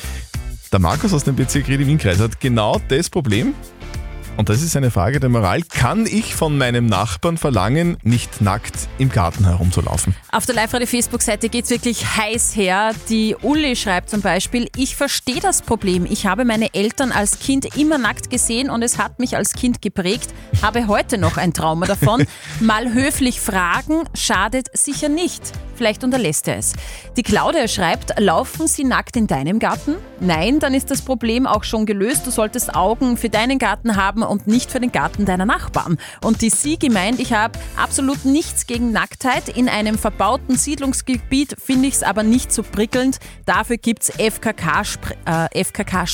Der 0.71 0.79
Markus 0.79 1.13
aus 1.13 1.23
dem 1.23 1.35
Bezirk 1.37 1.69
Ried 1.69 1.79
im 1.81 1.87
Innkreis 1.89 2.19
hat 2.19 2.41
genau 2.41 2.81
das 2.89 3.09
Problem. 3.09 3.53
Und 4.37 4.49
das 4.49 4.61
ist 4.61 4.75
eine 4.75 4.91
Frage 4.91 5.21
der 5.21 5.29
Moral. 5.29 5.61
Kann 5.61 6.05
ich 6.05 6.35
von 6.35 6.57
meinem 6.57 6.87
Nachbarn 6.87 7.37
verlangen, 7.37 7.97
nicht 8.03 8.41
nackt 8.41 8.75
im 8.97 9.09
Garten 9.09 9.45
herumzulaufen? 9.45 10.13
Auf 10.31 10.45
der 10.45 10.55
Live-Radio-Facebook-Seite 10.55 11.47
geht's 11.47 11.69
wirklich 11.69 12.05
heiß 12.17 12.55
her. 12.55 12.91
Die 13.07 13.35
Uli 13.41 13.77
schreibt 13.77 14.09
zum 14.09 14.21
Beispiel, 14.21 14.67
ich 14.75 14.97
verstehe 14.97 15.39
das 15.39 15.61
Problem. 15.61 16.05
Ich 16.05 16.25
habe 16.25 16.43
meine 16.43 16.73
Eltern 16.73 17.13
als 17.13 17.39
Kind 17.39 17.77
immer 17.77 17.97
nackt 17.97 18.29
gesehen 18.29 18.69
und 18.69 18.81
es 18.81 18.97
hat 18.97 19.19
mich 19.19 19.37
als 19.37 19.53
Kind 19.53 19.81
geprägt. 19.81 20.33
Habe 20.61 20.87
heute 20.87 21.17
noch 21.17 21.37
ein 21.37 21.53
Trauma 21.53 21.85
davon. 21.85 22.25
Mal 22.59 22.93
höflich 22.93 23.39
fragen 23.39 24.03
schadet 24.13 24.67
sicher 24.77 25.07
nicht. 25.07 25.53
Vielleicht 25.75 26.03
unterlässt 26.03 26.47
er 26.47 26.57
es. 26.57 26.73
Die 27.17 27.23
Claudia 27.23 27.67
schreibt, 27.67 28.19
laufen 28.19 28.67
sie 28.67 28.83
nackt 28.83 29.15
in 29.17 29.27
deinem 29.27 29.59
Garten? 29.59 29.95
Nein, 30.19 30.59
dann 30.59 30.73
ist 30.73 30.89
das 30.91 31.01
Problem 31.01 31.45
auch 31.45 31.63
schon 31.63 31.85
gelöst. 31.85 32.25
Du 32.25 32.31
solltest 32.31 32.75
Augen 32.75 33.17
für 33.17 33.29
deinen 33.29 33.59
Garten 33.59 33.95
haben 33.95 34.23
und 34.23 34.47
nicht 34.47 34.71
für 34.71 34.79
den 34.79 34.91
Garten 34.91 35.25
deiner 35.25 35.45
Nachbarn. 35.45 35.97
Und 36.21 36.41
die 36.41 36.49
Sie 36.49 36.79
gemeint, 36.79 37.19
ich 37.19 37.33
habe 37.33 37.59
absolut 37.75 38.23
nichts 38.25 38.67
gegen 38.67 38.91
Nacktheit. 38.91 39.49
In 39.49 39.67
einem 39.69 39.97
verbauten 39.97 40.57
Siedlungsgebiet 40.57 41.55
finde 41.63 41.87
ich 41.87 41.95
es 41.95 42.03
aber 42.03 42.23
nicht 42.23 42.53
so 42.53 42.63
prickelnd. 42.63 43.19
Dafür 43.45 43.77
gibt 43.77 44.03
es 44.03 44.09
FKK-Strände. 44.11 45.47
Äh, 45.53 45.63
FKK 45.63 46.05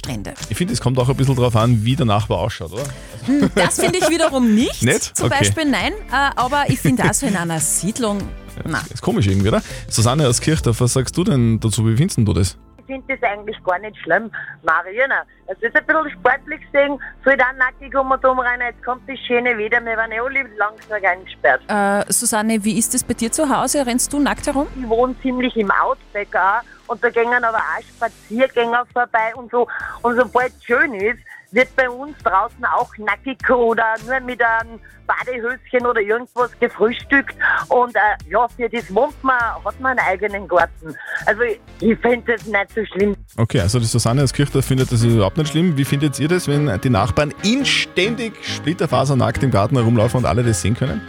Ich 0.50 0.58
finde, 0.58 0.74
es 0.74 0.82
kommt 0.82 0.98
auch 1.00 1.10
ein 1.10 1.15
bisschen 1.15 1.36
darauf 1.36 1.56
an, 1.56 1.84
wie 1.86 1.96
der 1.96 2.06
Nachbar 2.06 2.39
ausschaut, 2.39 2.74
oder? 2.74 2.84
Hm, 3.25 3.51
Das 3.56 3.80
finde 3.80 4.00
ich 4.00 4.10
wiederum 4.10 4.53
nicht. 4.56 4.82
Nicht? 4.84 5.15
Zum 5.15 5.27
Okay. 5.27 5.38
Beispiel 5.39 5.65
nein, 5.65 5.94
äh, 6.12 6.32
aber 6.36 6.63
ich 6.70 6.80
finde 6.80 7.03
also 7.03 7.25
in 7.25 7.36
einer 7.36 7.60
Siedlung, 7.60 8.20
na. 8.68 8.82
Ist 8.94 9.01
komisch 9.01 9.27
irgendwie, 9.27 9.50
oder? 9.50 9.62
Susanne 9.88 10.27
aus 10.27 10.41
Kirchdorf, 10.41 10.82
was 10.82 10.94
sagst 10.94 11.18
du 11.18 11.24
denn 11.24 11.60
dazu? 11.60 11.86
Wie 11.86 11.96
findest 11.96 12.20
du 12.20 12.34
das? 12.34 12.58
Ich 12.80 12.86
finde 12.86 13.15
das 13.15 13.30
eigentlich 13.30 13.58
gar 13.63 13.80
nicht 13.80 13.96
schlimm. 13.98 14.30
Marina, 14.63 15.24
es 15.48 15.58
ist 15.62 15.75
ein 15.75 15.86
bisschen 15.86 16.12
sportlich 16.12 16.60
gesehen, 16.72 17.00
soll 17.24 17.38
da 17.38 17.53
nackig 17.53 17.96
um 17.96 18.12
und 18.12 18.25
um 18.25 18.39
rein, 18.39 18.60
jetzt 18.60 18.84
kommt 18.84 19.08
das 19.08 19.18
schöne 19.20 19.58
Wetter, 19.58 19.84
wir 19.86 19.96
waren 19.96 20.12
ja 20.12 20.22
alle 20.24 20.44
langsam 20.58 21.00
eingesperrt. 21.03 21.62
Äh, 21.68 22.12
Susanne, 22.12 22.63
wie 22.63 22.77
ist 22.77 22.94
es 22.94 23.03
bei 23.03 23.13
dir 23.13 23.32
zu 23.32 23.48
Hause? 23.48 23.86
Rennst 23.86 24.12
du 24.12 24.20
nackt 24.20 24.46
herum? 24.48 24.68
Ich 24.75 24.89
wohne 24.89 25.15
ziemlich 25.22 25.56
im 25.56 25.72
Outback 25.72 26.36
auch 26.36 26.62
und 26.88 27.01
da 27.01 27.10
gehen 27.10 27.32
aber 27.32 27.58
auch 27.58 27.82
Spaziergänger 27.96 28.86
vorbei 28.91 29.34
und 29.36 29.50
so. 29.51 29.68
Und 30.01 30.18
sobald 30.18 30.51
es 30.53 30.63
schön 30.65 30.94
ist, 30.94 31.20
wird 31.51 31.75
bei 31.75 31.89
uns 31.89 32.17
draußen 32.24 32.63
auch 32.65 32.89
nackig 32.98 33.50
oder 33.50 33.96
nur 34.05 34.20
mit 34.22 34.41
einem 34.41 34.79
Badehöschen 35.08 35.86
oder 35.86 36.01
irgendwas 36.01 36.51
gefrühstückt. 36.60 37.36
Und 37.67 37.96
äh, 37.96 38.00
ja, 38.29 38.48
für 38.48 38.70
das 38.70 38.93
wohnt 38.93 39.22
man, 39.24 39.39
hat 39.39 39.79
man 39.79 39.98
einen 39.98 40.08
eigenen 40.08 40.48
Garten. 40.48 40.96
Also 41.25 41.41
ich, 41.41 42.00
finde 42.00 42.34
das 42.34 42.46
nicht 42.46 42.74
so 42.75 42.86
schlimm. 42.86 43.15
Okay, 43.38 43.60
also 43.60 43.79
die 43.79 43.86
Susanne 43.86 44.24
aus 44.24 44.34
Kirchdorf 44.34 44.65
findet 44.65 44.91
das 44.91 45.03
überhaupt 45.03 45.38
nicht 45.38 45.51
schlimm. 45.51 45.77
Wie 45.77 45.86
findet 45.86 46.20
ihr 46.20 46.27
das, 46.27 46.48
wenn 46.48 46.79
die 46.81 46.89
Nachbarn 46.89 47.34
inständig 47.43 48.34
splitterfasernackt 48.41 49.43
im 49.43 49.51
Garten 49.51 49.75
herumlaufen 49.75 50.20
und 50.20 50.25
alle 50.25 50.43
das 50.43 50.62
sehen 50.62 50.75
können? 50.75 51.01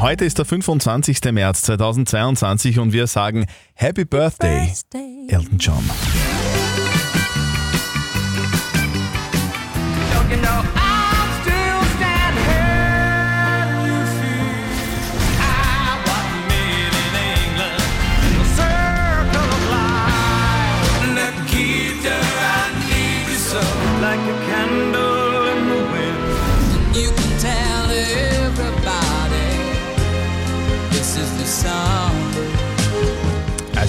Heute 0.00 0.24
ist 0.24 0.38
der 0.38 0.44
25. 0.44 1.20
März 1.32 1.62
2022 1.62 2.78
und 2.78 2.92
wir 2.92 3.06
sagen 3.06 3.46
Happy 3.74 4.04
Birthday, 4.04 4.72
Elton 5.28 5.58
John. 5.58 5.84
you 10.28 10.36
know. 10.38 10.85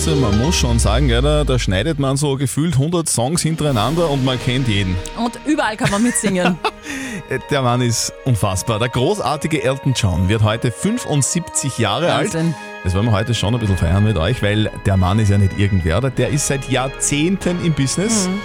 Also 0.08 0.22
man 0.22 0.38
muss 0.38 0.56
schon 0.56 0.80
sagen, 0.80 1.10
ja, 1.10 1.20
da, 1.20 1.44
da 1.44 1.60
schneidet 1.60 2.00
man 2.00 2.16
so 2.16 2.38
gefühlt 2.38 2.76
100 2.76 3.10
Songs 3.10 3.42
hintereinander 3.42 4.10
und 4.10 4.24
man 4.24 4.40
kennt 4.40 4.70
jeden. 4.70 4.96
Und 5.18 5.38
überall 5.46 5.76
kann 5.76 5.92
man 5.92 6.02
mitsingen. 6.02 6.58
Der 7.52 7.62
Mann 7.62 7.82
ist 7.82 8.14
unfassbar. 8.24 8.80
Der 8.80 8.88
großartige 8.88 9.62
Elton 9.62 9.92
John 9.94 10.30
wird 10.30 10.44
heute 10.44 10.72
75 10.72 11.78
Jahre 11.78 12.08
Wahnsinn. 12.08 12.46
alt. 12.48 12.56
Das 12.86 12.96
wollen 12.96 13.08
wir 13.08 13.12
heute 13.12 13.34
schon 13.34 13.54
ein 13.54 13.60
bisschen 13.60 13.76
feiern 13.76 14.06
mit 14.06 14.16
euch, 14.16 14.42
weil 14.42 14.72
der 14.86 14.96
Mann 14.96 15.20
ist 15.20 15.28
ja 15.28 15.38
nicht 15.38 15.60
irgendwer, 15.60 16.00
der 16.00 16.30
ist 16.30 16.48
seit 16.48 16.70
Jahrzehnten 16.70 17.66
im 17.66 17.74
Business. 17.74 18.30
Mhm. 18.30 18.40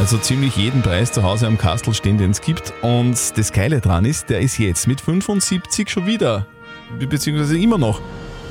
Also 0.00 0.16
ziemlich 0.16 0.56
jeden 0.56 0.80
Preis 0.80 1.12
zu 1.12 1.22
Hause 1.22 1.46
am 1.46 1.58
Kastel 1.58 1.92
stehen, 1.92 2.16
den 2.16 2.30
es 2.30 2.40
gibt. 2.40 2.72
Und 2.80 3.36
das 3.36 3.52
Geile 3.52 3.82
dran 3.82 4.06
ist, 4.06 4.30
der 4.30 4.40
ist 4.40 4.56
jetzt 4.56 4.88
mit 4.88 5.02
75 5.02 5.90
schon 5.90 6.06
wieder, 6.06 6.46
beziehungsweise 6.98 7.58
immer 7.58 7.76
noch, 7.76 8.00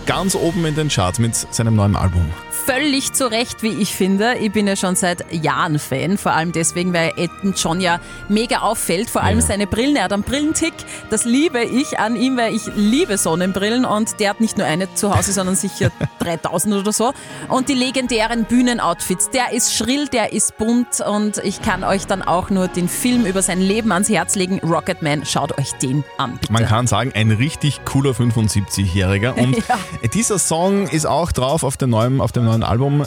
ganz 0.06 0.36
oben 0.36 0.66
in 0.66 0.76
den 0.76 0.90
Charts 0.90 1.20
mit 1.20 1.36
seinem 1.36 1.76
neuen 1.76 1.96
Album. 1.96 2.30
Völlig 2.66 3.14
zu 3.14 3.30
Recht, 3.30 3.64
wie 3.64 3.70
ich 3.82 3.96
finde. 3.96 4.36
Ich 4.36 4.52
bin 4.52 4.68
ja 4.68 4.76
schon 4.76 4.96
seit 4.96 5.34
Jahren 5.34 5.80
Fan, 5.80 6.18
vor 6.18 6.34
allem 6.34 6.52
deswegen, 6.52 6.94
weil 6.94 7.12
Elton 7.18 7.56
John 7.58 7.82
ja 7.82 8.00
mega 8.30 8.60
auffällt, 8.60 9.10
vor 9.10 9.24
allem 9.24 9.42
seine 9.42 9.66
Brillen. 9.66 9.96
Er 9.96 10.04
hat 10.04 10.14
einen 10.14 10.22
Brillentick, 10.22 10.74
das 11.10 11.26
liebe 11.26 11.64
ich 11.64 11.98
an 11.98 12.16
ihm, 12.16 12.38
weil 12.38 12.54
ich 12.54 12.62
liebe 12.76 13.18
Sonnenbrillen 13.18 13.84
und 13.84 14.20
der 14.20 14.30
hat 14.30 14.42
nicht 14.42 14.58
nur 14.60 14.68
eine 14.68 14.94
zu 14.94 15.16
Hause, 15.16 15.34
sondern 15.34 15.56
sicher 15.56 15.92
3000 16.20 16.76
oder 16.76 16.94
so. 16.94 17.14
Und 17.50 17.68
die 17.68 17.74
legendären 17.74 18.46
Bühnenoutfits, 18.46 19.32
der 19.32 19.54
ist 19.54 19.74
schrill, 19.76 20.08
der 20.08 20.32
ist 20.32 20.58
bunt 20.58 21.02
und 21.02 21.40
ich 21.40 21.64
kann 21.64 21.84
euch 21.84 22.06
dann 22.06 22.22
auch 22.22 22.52
nur 22.52 22.68
den 22.68 22.90
Film 22.90 23.26
über 23.26 23.42
sein 23.42 23.60
Leben 23.60 23.92
ans 23.92 24.08
Herz 24.08 24.36
legen. 24.36 24.60
Rocketman, 24.60 25.26
schaut 25.26 25.58
euch 25.58 25.72
den 25.82 26.04
an, 26.20 26.38
bitte. 26.40 26.54
Man 26.54 26.66
kann 26.68 26.86
sagen, 26.86 27.12
ein 27.16 27.32
richtig 27.32 27.84
cooler 27.86 28.12
75-Jähriger. 28.12 29.34
Und 29.34 29.58
Ja. 29.68 29.78
Dieser 30.14 30.40
Song 30.40 30.88
ist 30.88 31.06
auch 31.06 31.32
drauf 31.32 31.64
auf 31.64 31.78
dem 31.78 31.92
neuen, 31.92 32.22
auf 32.22 32.32
dem 32.32 32.46
neuen 32.46 32.64
Album, 32.64 33.06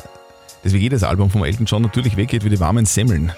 das 0.63 0.73
wie 0.73 0.79
jedes 0.79 1.03
Album 1.03 1.31
vom 1.31 1.45
Elton 1.45 1.67
John 1.67 1.83
natürlich 1.83 2.17
weggeht 2.17 2.45
wie 2.45 2.51
die 2.51 2.61
warmen 2.61 2.87
Semmeln. 2.87 3.33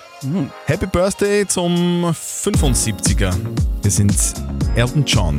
Happy 0.66 0.86
Birthday 0.86 1.46
zum 1.46 2.04
75er. 2.06 3.34
Wir 3.82 3.90
sind 3.90 4.14
Elton 4.75 5.04
John 5.04 5.36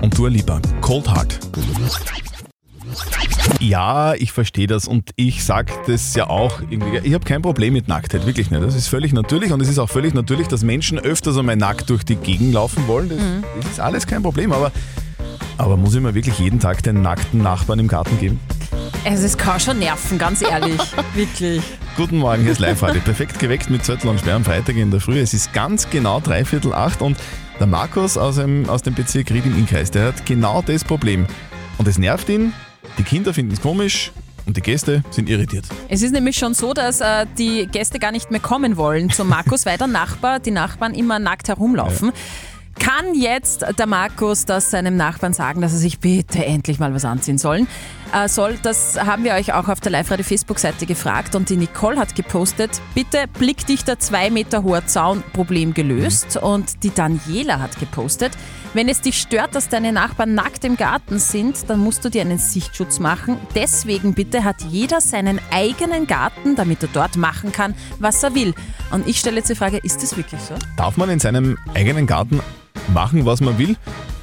und 0.00 0.16
Dua 0.16 0.28
Lipa, 0.28 0.60
Cold 0.80 1.08
Heart. 1.08 1.38
Ja, 3.60 4.14
ich 4.14 4.32
verstehe 4.32 4.66
das 4.66 4.86
und 4.86 5.10
ich 5.16 5.44
sag 5.44 5.70
das 5.86 6.14
ja 6.14 6.28
auch 6.28 6.60
irgendwie. 6.60 6.98
Ich 6.98 7.14
habe 7.14 7.24
kein 7.24 7.42
Problem 7.42 7.72
mit 7.72 7.88
Nacktheit, 7.88 8.26
wirklich 8.26 8.50
nicht. 8.50 8.62
Das 8.62 8.74
ist 8.74 8.88
völlig 8.88 9.12
natürlich 9.12 9.52
und 9.52 9.60
es 9.60 9.68
ist 9.68 9.78
auch 9.78 9.88
völlig 9.88 10.14
natürlich, 10.14 10.48
dass 10.48 10.62
Menschen 10.62 10.98
öfters 10.98 11.36
einmal 11.38 11.56
nackt 11.56 11.88
durch 11.88 12.04
die 12.04 12.16
Gegend 12.16 12.52
laufen 12.54 12.86
wollen. 12.88 13.08
Das, 13.08 13.18
das 13.62 13.72
ist 13.72 13.80
alles 13.80 14.06
kein 14.06 14.22
Problem, 14.22 14.52
aber, 14.52 14.72
aber 15.58 15.76
muss 15.76 15.94
ich 15.94 16.00
mir 16.00 16.14
wirklich 16.14 16.38
jeden 16.38 16.60
Tag 16.60 16.82
den 16.82 17.02
nackten 17.02 17.42
Nachbarn 17.42 17.78
im 17.78 17.88
Garten 17.88 18.18
geben? 18.18 18.40
Also 19.04 19.24
es 19.24 19.36
kann 19.36 19.58
schon 19.58 19.78
nerven, 19.78 20.18
ganz 20.18 20.42
ehrlich. 20.42 20.80
Wirklich. 21.14 21.62
Guten 21.96 22.18
Morgen, 22.18 22.42
hier 22.42 22.52
ist 22.52 22.60
live 22.60 22.80
heute. 22.82 23.00
Perfekt 23.00 23.38
geweckt 23.38 23.68
mit 23.68 23.84
Zettel 23.84 24.08
und 24.08 24.20
Sperr 24.20 24.36
am 24.36 24.44
Freitag 24.44 24.76
in 24.76 24.90
der 24.90 25.00
Früh. 25.00 25.18
Es 25.18 25.34
ist 25.34 25.52
ganz 25.52 25.90
genau 25.90 26.20
dreiviertel 26.20 26.72
acht 26.72 27.02
und 27.02 27.16
der 27.58 27.66
Markus 27.66 28.16
aus 28.16 28.36
dem, 28.36 28.68
aus 28.68 28.82
dem 28.82 28.94
Bezirk 28.94 29.30
Ried 29.30 29.44
im 29.44 29.58
Innkreis, 29.58 29.90
der 29.90 30.08
hat 30.08 30.24
genau 30.24 30.62
das 30.62 30.84
Problem. 30.84 31.26
Und 31.78 31.88
es 31.88 31.98
nervt 31.98 32.28
ihn, 32.28 32.52
die 32.98 33.02
Kinder 33.02 33.34
finden 33.34 33.52
es 33.52 33.60
komisch 33.60 34.12
und 34.46 34.56
die 34.56 34.60
Gäste 34.60 35.02
sind 35.10 35.28
irritiert. 35.28 35.64
Es 35.88 36.02
ist 36.02 36.12
nämlich 36.12 36.36
schon 36.36 36.54
so, 36.54 36.72
dass 36.72 37.00
äh, 37.00 37.26
die 37.38 37.66
Gäste 37.66 37.98
gar 37.98 38.12
nicht 38.12 38.30
mehr 38.30 38.40
kommen 38.40 38.76
wollen 38.76 39.10
zum 39.10 39.28
Markus, 39.28 39.66
weil 39.66 39.78
der 39.78 39.86
Nachbar, 39.86 40.40
die 40.40 40.50
Nachbarn 40.50 40.94
immer 40.94 41.18
nackt 41.18 41.48
herumlaufen. 41.48 42.12
Kann 42.78 43.14
jetzt 43.14 43.64
der 43.78 43.86
Markus 43.86 44.44
das 44.44 44.70
seinem 44.70 44.96
Nachbarn 44.96 45.32
sagen, 45.32 45.60
dass 45.60 45.72
er 45.72 45.78
sich 45.78 46.00
bitte 46.00 46.44
endlich 46.44 46.78
mal 46.78 46.94
was 46.94 47.04
anziehen 47.04 47.38
sollen? 47.38 47.66
Äh, 48.12 48.28
soll, 48.28 48.58
das 48.62 48.98
haben 48.98 49.24
wir 49.24 49.32
euch 49.32 49.54
auch 49.54 49.68
auf 49.68 49.80
der 49.80 49.90
Live-Radio 49.90 50.24
Facebook-Seite 50.24 50.84
gefragt 50.84 51.34
und 51.34 51.48
die 51.48 51.56
Nicole 51.56 51.98
hat 51.98 52.14
gepostet, 52.14 52.82
bitte 52.94 53.24
blickdichter 53.38 53.98
2 53.98 54.30
Meter 54.30 54.62
hoher 54.62 54.86
Zaun, 54.86 55.22
Problem 55.32 55.72
gelöst. 55.72 56.36
Und 56.36 56.82
die 56.82 56.90
Daniela 56.90 57.58
hat 57.58 57.78
gepostet, 57.80 58.32
wenn 58.74 58.90
es 58.90 59.00
dich 59.00 59.18
stört, 59.18 59.54
dass 59.54 59.70
deine 59.70 59.92
Nachbarn 59.92 60.34
nackt 60.34 60.64
im 60.64 60.76
Garten 60.76 61.18
sind, 61.18 61.70
dann 61.70 61.80
musst 61.80 62.04
du 62.04 62.10
dir 62.10 62.20
einen 62.20 62.38
Sichtschutz 62.38 62.98
machen. 62.98 63.38
Deswegen 63.54 64.12
bitte 64.12 64.44
hat 64.44 64.62
jeder 64.62 65.00
seinen 65.00 65.40
eigenen 65.50 66.06
Garten, 66.06 66.54
damit 66.54 66.82
er 66.82 66.90
dort 66.92 67.16
machen 67.16 67.50
kann, 67.50 67.74
was 67.98 68.22
er 68.22 68.34
will. 68.34 68.54
Und 68.90 69.08
ich 69.08 69.18
stelle 69.20 69.36
jetzt 69.36 69.48
die 69.48 69.54
Frage, 69.54 69.78
ist 69.78 70.02
das 70.02 70.16
wirklich 70.18 70.40
so? 70.42 70.54
Darf 70.76 70.98
man 70.98 71.08
in 71.08 71.18
seinem 71.18 71.56
eigenen 71.74 72.06
Garten 72.06 72.40
machen, 72.92 73.24
was 73.24 73.40
man 73.40 73.56
will? 73.56 73.76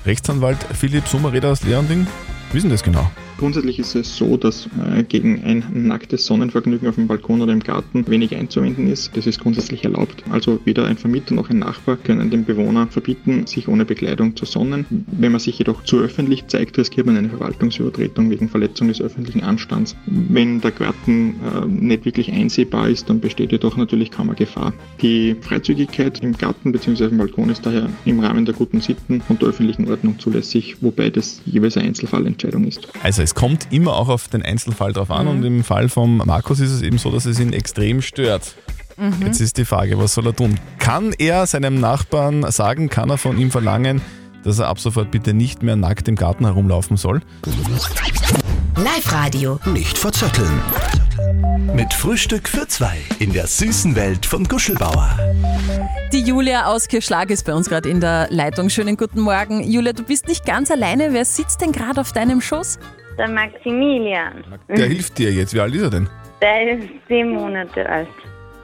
Rechtsanwalt 0.05 0.59
Philipp 0.73 1.07
Sommerreder 1.07 1.51
aus 1.51 1.63
Leonding, 1.63 2.05
wissen 2.51 2.69
das 2.69 2.83
genau? 2.83 3.09
Grundsätzlich 3.39 3.79
ist 3.79 3.95
es 3.95 4.17
so, 4.17 4.35
dass 4.35 4.65
äh, 4.65 5.01
gegen 5.01 5.41
ein 5.45 5.63
nacktes 5.87 6.25
Sonnenvergnügen 6.25 6.89
auf 6.89 6.95
dem 6.95 7.07
Balkon 7.07 7.41
oder 7.41 7.53
im 7.53 7.61
Garten 7.61 8.05
wenig 8.05 8.35
einzuwenden 8.35 8.91
ist. 8.91 9.15
Das 9.15 9.25
ist 9.27 9.39
grundsätzlich 9.39 9.85
erlaubt. 9.85 10.25
Also 10.29 10.59
weder 10.65 10.85
ein 10.87 10.97
Vermieter 10.97 11.35
noch 11.35 11.49
ein 11.49 11.59
Nachbar 11.59 11.95
können 11.95 12.29
dem 12.31 12.43
Bewohner 12.43 12.87
verbieten, 12.87 13.47
sich 13.47 13.69
ohne 13.69 13.85
Bekleidung 13.85 14.35
zu 14.35 14.43
sonnen. 14.43 14.85
Wenn 14.89 15.31
man 15.31 15.39
sich 15.39 15.57
jedoch 15.57 15.85
zu 15.85 15.99
öffentlich 15.99 16.47
zeigt, 16.47 16.77
riskiert 16.77 17.05
man 17.05 17.15
eine 17.15 17.29
Verwaltungsübertretung 17.29 18.29
wegen 18.29 18.49
Verletzung 18.49 18.89
des 18.89 19.01
öffentlichen 19.01 19.41
Anstands. 19.41 19.95
Wenn 20.05 20.59
der 20.59 20.71
Garten 20.71 21.35
äh, 21.35 21.65
nicht 21.65 22.03
wirklich 22.03 22.33
einsehbar 22.33 22.89
ist, 22.89 23.09
dann 23.09 23.21
besteht 23.21 23.53
jedoch 23.53 23.77
natürlich 23.77 24.11
kaum 24.11 24.27
eine 24.27 24.35
Gefahr. 24.35 24.73
Die 25.01 25.37
Freizügigkeit 25.39 26.21
im 26.21 26.37
Garten 26.37 26.73
bzw. 26.73 27.05
auf 27.05 27.09
dem 27.09 27.19
Balkon 27.19 27.49
ist 27.49 27.65
daher 27.65 27.89
im 28.03 28.19
Rahmen 28.19 28.43
der 28.43 28.53
guten 28.53 28.81
Sitten 28.81 29.21
und 29.29 29.41
der 29.41 29.47
öffentlichen 29.47 29.89
Ordnung 29.89 30.19
zulässig, 30.19 30.75
wobei 30.81 31.09
das 31.09 31.41
jeweils 31.45 31.77
eine 31.77 31.87
Einzelfallentscheidung 31.87 32.65
ist. 32.65 32.89
Also 33.01 33.28
es 33.29 33.35
kommt 33.35 33.67
immer 33.71 33.95
auch 33.95 34.09
auf 34.09 34.27
den 34.27 34.41
Einzelfall 34.43 34.91
drauf 34.91 35.11
an 35.11 35.25
Mhm. 35.25 35.31
und 35.31 35.43
im 35.43 35.63
Fall 35.63 35.87
von 35.87 36.17
Markus 36.17 36.59
ist 36.59 36.71
es 36.71 36.81
eben 36.81 36.97
so, 36.97 37.11
dass 37.11 37.25
es 37.27 37.39
ihn 37.39 37.53
extrem 37.53 38.01
stört. 38.01 38.55
Mhm. 38.97 39.27
Jetzt 39.27 39.39
ist 39.39 39.57
die 39.57 39.65
Frage, 39.65 39.99
was 39.99 40.15
soll 40.15 40.25
er 40.25 40.35
tun? 40.35 40.59
Kann 40.79 41.13
er 41.17 41.45
seinem 41.45 41.79
Nachbarn 41.79 42.49
sagen, 42.51 42.89
kann 42.89 43.09
er 43.11 43.17
von 43.19 43.37
ihm 43.37 43.51
verlangen, 43.51 44.01
dass 44.43 44.57
er 44.57 44.67
ab 44.67 44.79
sofort 44.79 45.11
bitte 45.11 45.33
nicht 45.35 45.61
mehr 45.61 45.75
nackt 45.75 46.07
im 46.07 46.15
Garten 46.15 46.43
herumlaufen 46.45 46.97
soll? 46.97 47.21
Live-Radio. 48.75 49.59
Nicht 49.65 49.97
verzetteln. 49.97 50.61
Mit 51.75 51.93
Frühstück 51.93 52.47
für 52.49 52.67
zwei 52.67 52.97
in 53.19 53.31
der 53.31 53.45
süßen 53.45 53.95
Welt 53.95 54.25
von 54.25 54.45
Guschelbauer. 54.45 55.17
Die 56.11 56.21
Julia 56.21 56.65
aus 56.65 56.87
Kirschlag 56.87 57.29
ist 57.29 57.45
bei 57.45 57.53
uns 57.53 57.69
gerade 57.69 57.89
in 57.89 58.01
der 58.01 58.27
Leitung. 58.31 58.69
Schönen 58.69 58.97
guten 58.97 59.19
Morgen. 59.21 59.61
Julia, 59.63 59.93
du 59.93 60.03
bist 60.03 60.27
nicht 60.27 60.45
ganz 60.45 60.71
alleine. 60.71 61.13
Wer 61.13 61.25
sitzt 61.25 61.61
denn 61.61 61.71
gerade 61.71 62.01
auf 62.01 62.11
deinem 62.11 62.41
Schoß? 62.41 62.79
Der 63.19 63.27
Maximilian. 63.27 64.43
Der 64.69 64.87
hilft 64.87 65.17
dir 65.17 65.31
jetzt. 65.31 65.53
Wie 65.53 65.59
alt 65.59 65.75
ist 65.75 65.81
er 65.83 65.89
denn? 65.89 66.09
Der 66.41 66.79
ist 66.79 66.87
zehn 67.07 67.31
Monate 67.33 67.87
alt. 67.87 68.07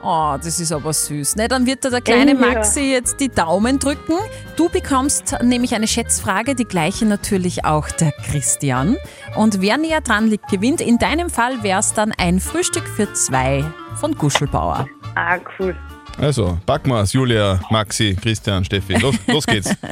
Oh, 0.02 0.34
das 0.42 0.60
ist 0.60 0.72
aber 0.72 0.92
süß. 0.92 1.36
Ne, 1.36 1.46
dann 1.48 1.66
wird 1.66 1.84
dir 1.84 1.90
der 1.90 2.00
kleine 2.00 2.32
Ja. 2.32 2.38
Maxi 2.38 2.92
jetzt 2.92 3.20
die 3.20 3.28
Daumen 3.28 3.78
drücken. 3.78 4.14
Du 4.56 4.68
bekommst 4.70 5.36
nämlich 5.42 5.74
eine 5.74 5.86
Schätzfrage, 5.86 6.54
die 6.54 6.64
gleiche 6.64 7.04
natürlich 7.04 7.66
auch 7.66 7.88
der 7.90 8.12
Christian. 8.12 8.96
Und 9.36 9.60
wer 9.60 9.76
näher 9.76 10.00
dran 10.00 10.26
liegt, 10.28 10.48
gewinnt. 10.48 10.80
In 10.80 10.96
deinem 10.98 11.28
Fall 11.28 11.62
wäre 11.62 11.80
es 11.80 11.92
dann 11.92 12.12
ein 12.16 12.40
Frühstück 12.40 12.88
für 12.88 13.12
zwei 13.12 13.62
von 13.96 14.14
Guschelbauer. 14.16 14.88
Ah, 15.16 15.38
cool. 15.58 15.76
Also, 16.18 16.56
packen 16.64 16.90
wir's. 16.90 17.12
Julia, 17.12 17.60
Maxi, 17.70 18.16
Christian, 18.18 18.64
Steffi. 18.64 18.94
Los, 18.94 19.16
los 19.26 19.46
geht's. 19.46 19.74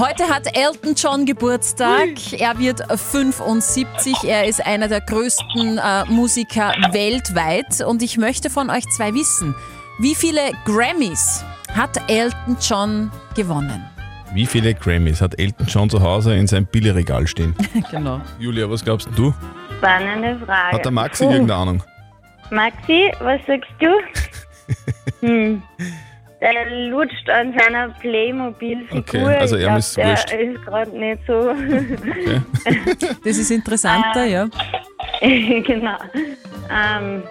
Heute 0.00 0.28
hat 0.28 0.56
Elton 0.56 0.94
John 0.94 1.26
Geburtstag. 1.26 2.32
Er 2.32 2.58
wird 2.58 2.80
75. 2.90 4.24
Er 4.24 4.46
ist 4.46 4.64
einer 4.64 4.88
der 4.88 5.02
größten 5.02 5.76
äh, 5.76 6.06
Musiker 6.06 6.72
weltweit. 6.92 7.82
Und 7.86 8.02
ich 8.02 8.16
möchte 8.16 8.48
von 8.48 8.70
euch 8.70 8.88
zwei 8.96 9.12
wissen, 9.12 9.54
wie 9.98 10.14
viele 10.14 10.52
Grammys 10.64 11.44
hat 11.74 12.00
Elton 12.10 12.56
John 12.62 13.12
gewonnen? 13.36 13.84
Wie 14.32 14.46
viele 14.46 14.72
Grammys 14.72 15.20
hat 15.20 15.38
Elton 15.38 15.66
John 15.66 15.90
zu 15.90 16.00
Hause 16.00 16.34
in 16.34 16.46
seinem 16.46 16.64
Billigregal 16.64 17.26
stehen? 17.26 17.54
genau. 17.90 18.22
Julia, 18.38 18.70
was 18.70 18.82
glaubst 18.82 19.10
du? 19.16 19.34
Spannende 19.76 20.38
Frage. 20.46 20.76
Hat 20.78 20.84
der 20.86 20.92
Maxi 20.92 21.24
Puh. 21.24 21.30
irgendeine 21.30 21.60
Ahnung? 21.60 21.82
Maxi, 22.50 23.12
was 23.20 23.40
sagst 23.46 23.70
du? 23.78 23.90
hm. 25.26 25.62
Der 26.40 26.88
lutscht 26.88 27.28
an 27.28 27.54
seiner 27.58 27.88
Playmobil-Figur. 28.00 28.98
Okay, 29.00 29.36
also 29.36 29.56
Ich 29.56 29.62
er 29.62 29.68
glaub, 29.68 29.78
ist 29.78 29.96
der 29.96 30.06
wurscht. 30.08 30.32
ist 30.32 30.64
gerade 30.64 30.98
nicht 30.98 31.20
so. 31.26 31.54
Das 33.24 33.36
ist 33.36 33.50
interessanter, 33.50 34.24
ja. 34.24 34.48
genau. 35.20 35.96
Ähm, 36.70 37.22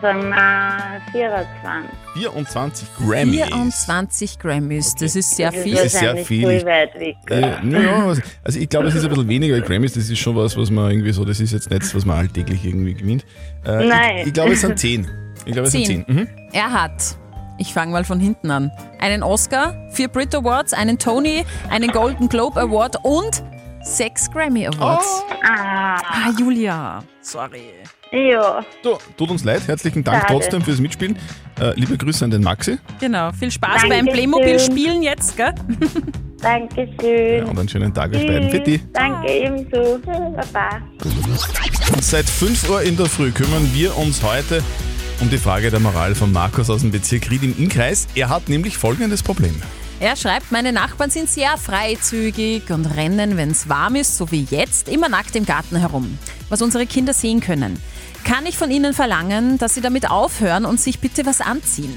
sagen 0.00 0.28
wir 0.30 1.00
24. 1.12 1.90
24 2.14 2.88
Grammys. 2.96 3.42
24 3.46 4.38
Grammys, 4.38 4.94
das 4.94 5.16
ist 5.16 5.36
sehr 5.36 5.50
Das 5.50 5.62
viel. 5.62 5.74
Das 5.74 5.84
ist 5.86 5.98
sehr 5.98 6.16
viel. 6.18 6.64
weit 6.64 6.94
weg. 6.98 7.16
Äh, 7.30 7.56
naja, 7.62 8.06
also- 8.44 8.58
ich 8.58 8.68
glaube, 8.68 8.88
es 8.88 8.94
ist 8.94 9.04
ein 9.04 9.10
bisschen 9.10 9.28
weniger 9.28 9.60
Grammys, 9.60 9.92
das 9.94 10.08
ist 10.08 10.18
schon 10.18 10.36
was, 10.36 10.56
was 10.56 10.70
man 10.70 10.90
irgendwie 10.90 11.12
so, 11.12 11.24
das 11.24 11.40
ist 11.40 11.52
jetzt 11.52 11.70
nichts, 11.70 11.94
was 11.94 12.04
man 12.06 12.18
alltäglich 12.18 12.64
irgendwie 12.64 12.94
gewinnt. 12.94 13.24
Äh, 13.66 13.84
Nein. 13.86 14.16
Ich, 14.20 14.26
ich 14.28 14.32
glaube, 14.32 14.52
es 14.52 14.60
sind 14.60 14.78
10. 14.78 15.06
Ich 15.46 15.52
glaube, 15.52 15.66
es 15.66 15.72
sind 15.72 15.86
10. 15.86 16.04
Zehn. 16.06 16.16
Mhm. 16.16 16.28
Er 16.52 16.72
hat, 16.72 17.16
ich 17.58 17.72
fange 17.72 17.92
mal 17.92 18.04
von 18.04 18.20
hinten 18.20 18.50
an, 18.50 18.70
einen 19.00 19.22
Oscar, 19.22 19.74
vier 19.90 20.08
Brit 20.08 20.34
Awards, 20.34 20.72
einen 20.72 20.98
Tony, 20.98 21.44
einen 21.70 21.90
Golden 21.90 22.28
Globe 22.28 22.60
Award 22.60 22.96
und 23.04 23.42
sechs 23.82 24.30
Grammy 24.30 24.66
Awards. 24.66 25.22
Ah, 25.46 25.96
Ah, 25.96 26.30
Julia, 26.38 27.02
sorry. 27.20 27.62
ja. 28.12 28.64
So, 28.82 28.98
tut 29.16 29.30
uns 29.30 29.44
leid, 29.44 29.62
herzlichen 29.66 30.02
Dank 30.04 30.22
Schade. 30.22 30.32
trotzdem 30.34 30.62
fürs 30.62 30.78
Mitspielen. 30.80 31.16
Äh, 31.60 31.72
liebe 31.78 31.96
Grüße 31.96 32.24
an 32.24 32.30
den 32.32 32.42
Maxi 32.42 32.78
Genau, 32.98 33.30
viel 33.32 33.50
Spaß 33.50 33.82
beim 33.82 33.90
Dankeschön. 33.90 34.12
Playmobil-Spielen 34.12 35.02
jetzt, 35.02 35.36
gell? 35.36 35.54
Dankeschön. 36.42 37.44
und 37.44 37.58
einen 37.58 37.68
schönen 37.68 37.94
Tag 37.94 38.12
euch 38.14 38.26
beiden. 38.26 38.64
Die. 38.64 38.80
Danke 38.92 39.28
ebenso. 39.30 39.98
Baba. 40.04 40.80
Seit 42.00 42.26
5 42.28 42.68
Uhr 42.68 42.82
in 42.82 42.96
der 42.96 43.06
Früh 43.06 43.30
kümmern 43.30 43.68
wir 43.72 43.96
uns 43.96 44.22
heute 44.22 44.62
um 45.20 45.30
die 45.30 45.38
Frage 45.38 45.70
der 45.70 45.80
Moral 45.80 46.14
von 46.14 46.32
Markus 46.32 46.70
aus 46.70 46.80
dem 46.82 46.90
Bezirk 46.90 47.30
Ried 47.30 47.42
im 47.42 47.56
Innkreis. 47.58 48.06
Er 48.14 48.28
hat 48.28 48.48
nämlich 48.48 48.76
folgendes 48.76 49.22
Problem. 49.22 49.54
Er 50.00 50.16
schreibt, 50.16 50.50
meine 50.52 50.72
Nachbarn 50.72 51.10
sind 51.10 51.30
sehr 51.30 51.56
freizügig 51.56 52.68
und 52.70 52.84
rennen, 52.86 53.36
wenn 53.36 53.50
es 53.50 53.68
warm 53.68 53.94
ist, 53.94 54.16
so 54.16 54.30
wie 54.32 54.46
jetzt, 54.50 54.88
immer 54.88 55.08
nackt 55.08 55.36
im 55.36 55.46
Garten 55.46 55.76
herum. 55.76 56.18
Was 56.48 56.62
unsere 56.62 56.86
Kinder 56.86 57.14
sehen 57.14 57.40
können. 57.40 57.78
Kann 58.24 58.44
ich 58.46 58.56
von 58.58 58.70
ihnen 58.70 58.92
verlangen, 58.92 59.58
dass 59.58 59.74
sie 59.74 59.80
damit 59.80 60.10
aufhören 60.10 60.64
und 60.64 60.80
sich 60.80 60.98
bitte 60.98 61.24
was 61.26 61.40
anziehen? 61.40 61.94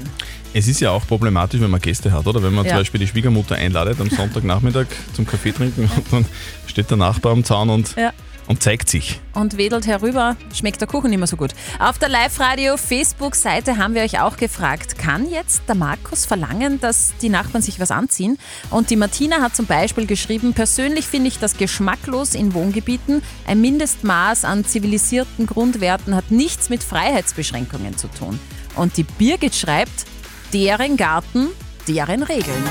Es 0.54 0.68
ist 0.68 0.80
ja 0.80 0.90
auch 0.90 1.06
problematisch, 1.06 1.60
wenn 1.60 1.70
man 1.70 1.80
Gäste 1.80 2.12
hat, 2.12 2.26
oder? 2.26 2.42
Wenn 2.42 2.54
man 2.54 2.64
Ja. 2.64 2.70
zum 2.72 2.80
Beispiel 2.80 3.00
die 3.00 3.06
Schwiegermutter 3.08 3.56
einladet 3.56 4.00
am 4.00 4.08
Sonntagnachmittag 4.16 4.86
zum 5.14 5.26
Kaffee 5.26 5.52
trinken 5.52 5.90
und 5.94 6.06
dann 6.12 6.24
steht 6.66 6.88
der 6.90 6.96
Nachbar 6.98 7.32
am 7.32 7.44
Zaun 7.44 7.68
und, 7.70 7.94
Ja. 7.96 8.12
Und 8.48 8.62
zeigt 8.62 8.88
sich. 8.88 9.20
und 9.34 9.56
wedelt 9.56 9.86
herüber, 9.86 10.36
schmeckt 10.52 10.80
der 10.80 10.88
Kuchen 10.88 11.10
nicht 11.10 11.18
mehr 11.18 11.28
so 11.28 11.36
gut. 11.36 11.52
Auf 11.78 11.98
der 11.98 12.08
Live-Radio-Facebook-Seite 12.08 13.76
haben 13.76 13.94
wir 13.94 14.02
euch 14.02 14.20
auch 14.20 14.36
gefragt, 14.36 14.98
kann 14.98 15.30
jetzt 15.30 15.62
der 15.68 15.76
Markus 15.76 16.24
verlangen, 16.24 16.80
dass 16.80 17.12
die 17.22 17.28
Nachbarn 17.28 17.62
sich 17.62 17.78
was 17.78 17.90
anziehen? 17.90 18.38
Und 18.70 18.90
die 18.90 18.96
Martina 18.96 19.40
hat 19.40 19.54
zum 19.54 19.66
Beispiel 19.66 20.06
geschrieben, 20.06 20.54
persönlich 20.54 21.06
finde 21.06 21.28
ich 21.28 21.38
das 21.38 21.56
geschmacklos 21.56 22.34
in 22.34 22.54
Wohngebieten. 22.54 23.22
Ein 23.46 23.60
Mindestmaß 23.60 24.44
an 24.44 24.64
zivilisierten 24.64 25.46
Grundwerten 25.46 26.16
hat 26.16 26.30
nichts 26.30 26.68
mit 26.68 26.82
Freiheitsbeschränkungen 26.82 27.96
zu 27.96 28.08
tun. 28.08 28.40
Und 28.74 28.96
die 28.96 29.04
Birgit 29.04 29.54
schreibt, 29.54 30.06
deren 30.52 30.96
Garten, 30.96 31.48
deren 31.86 32.22
Regeln. 32.22 32.64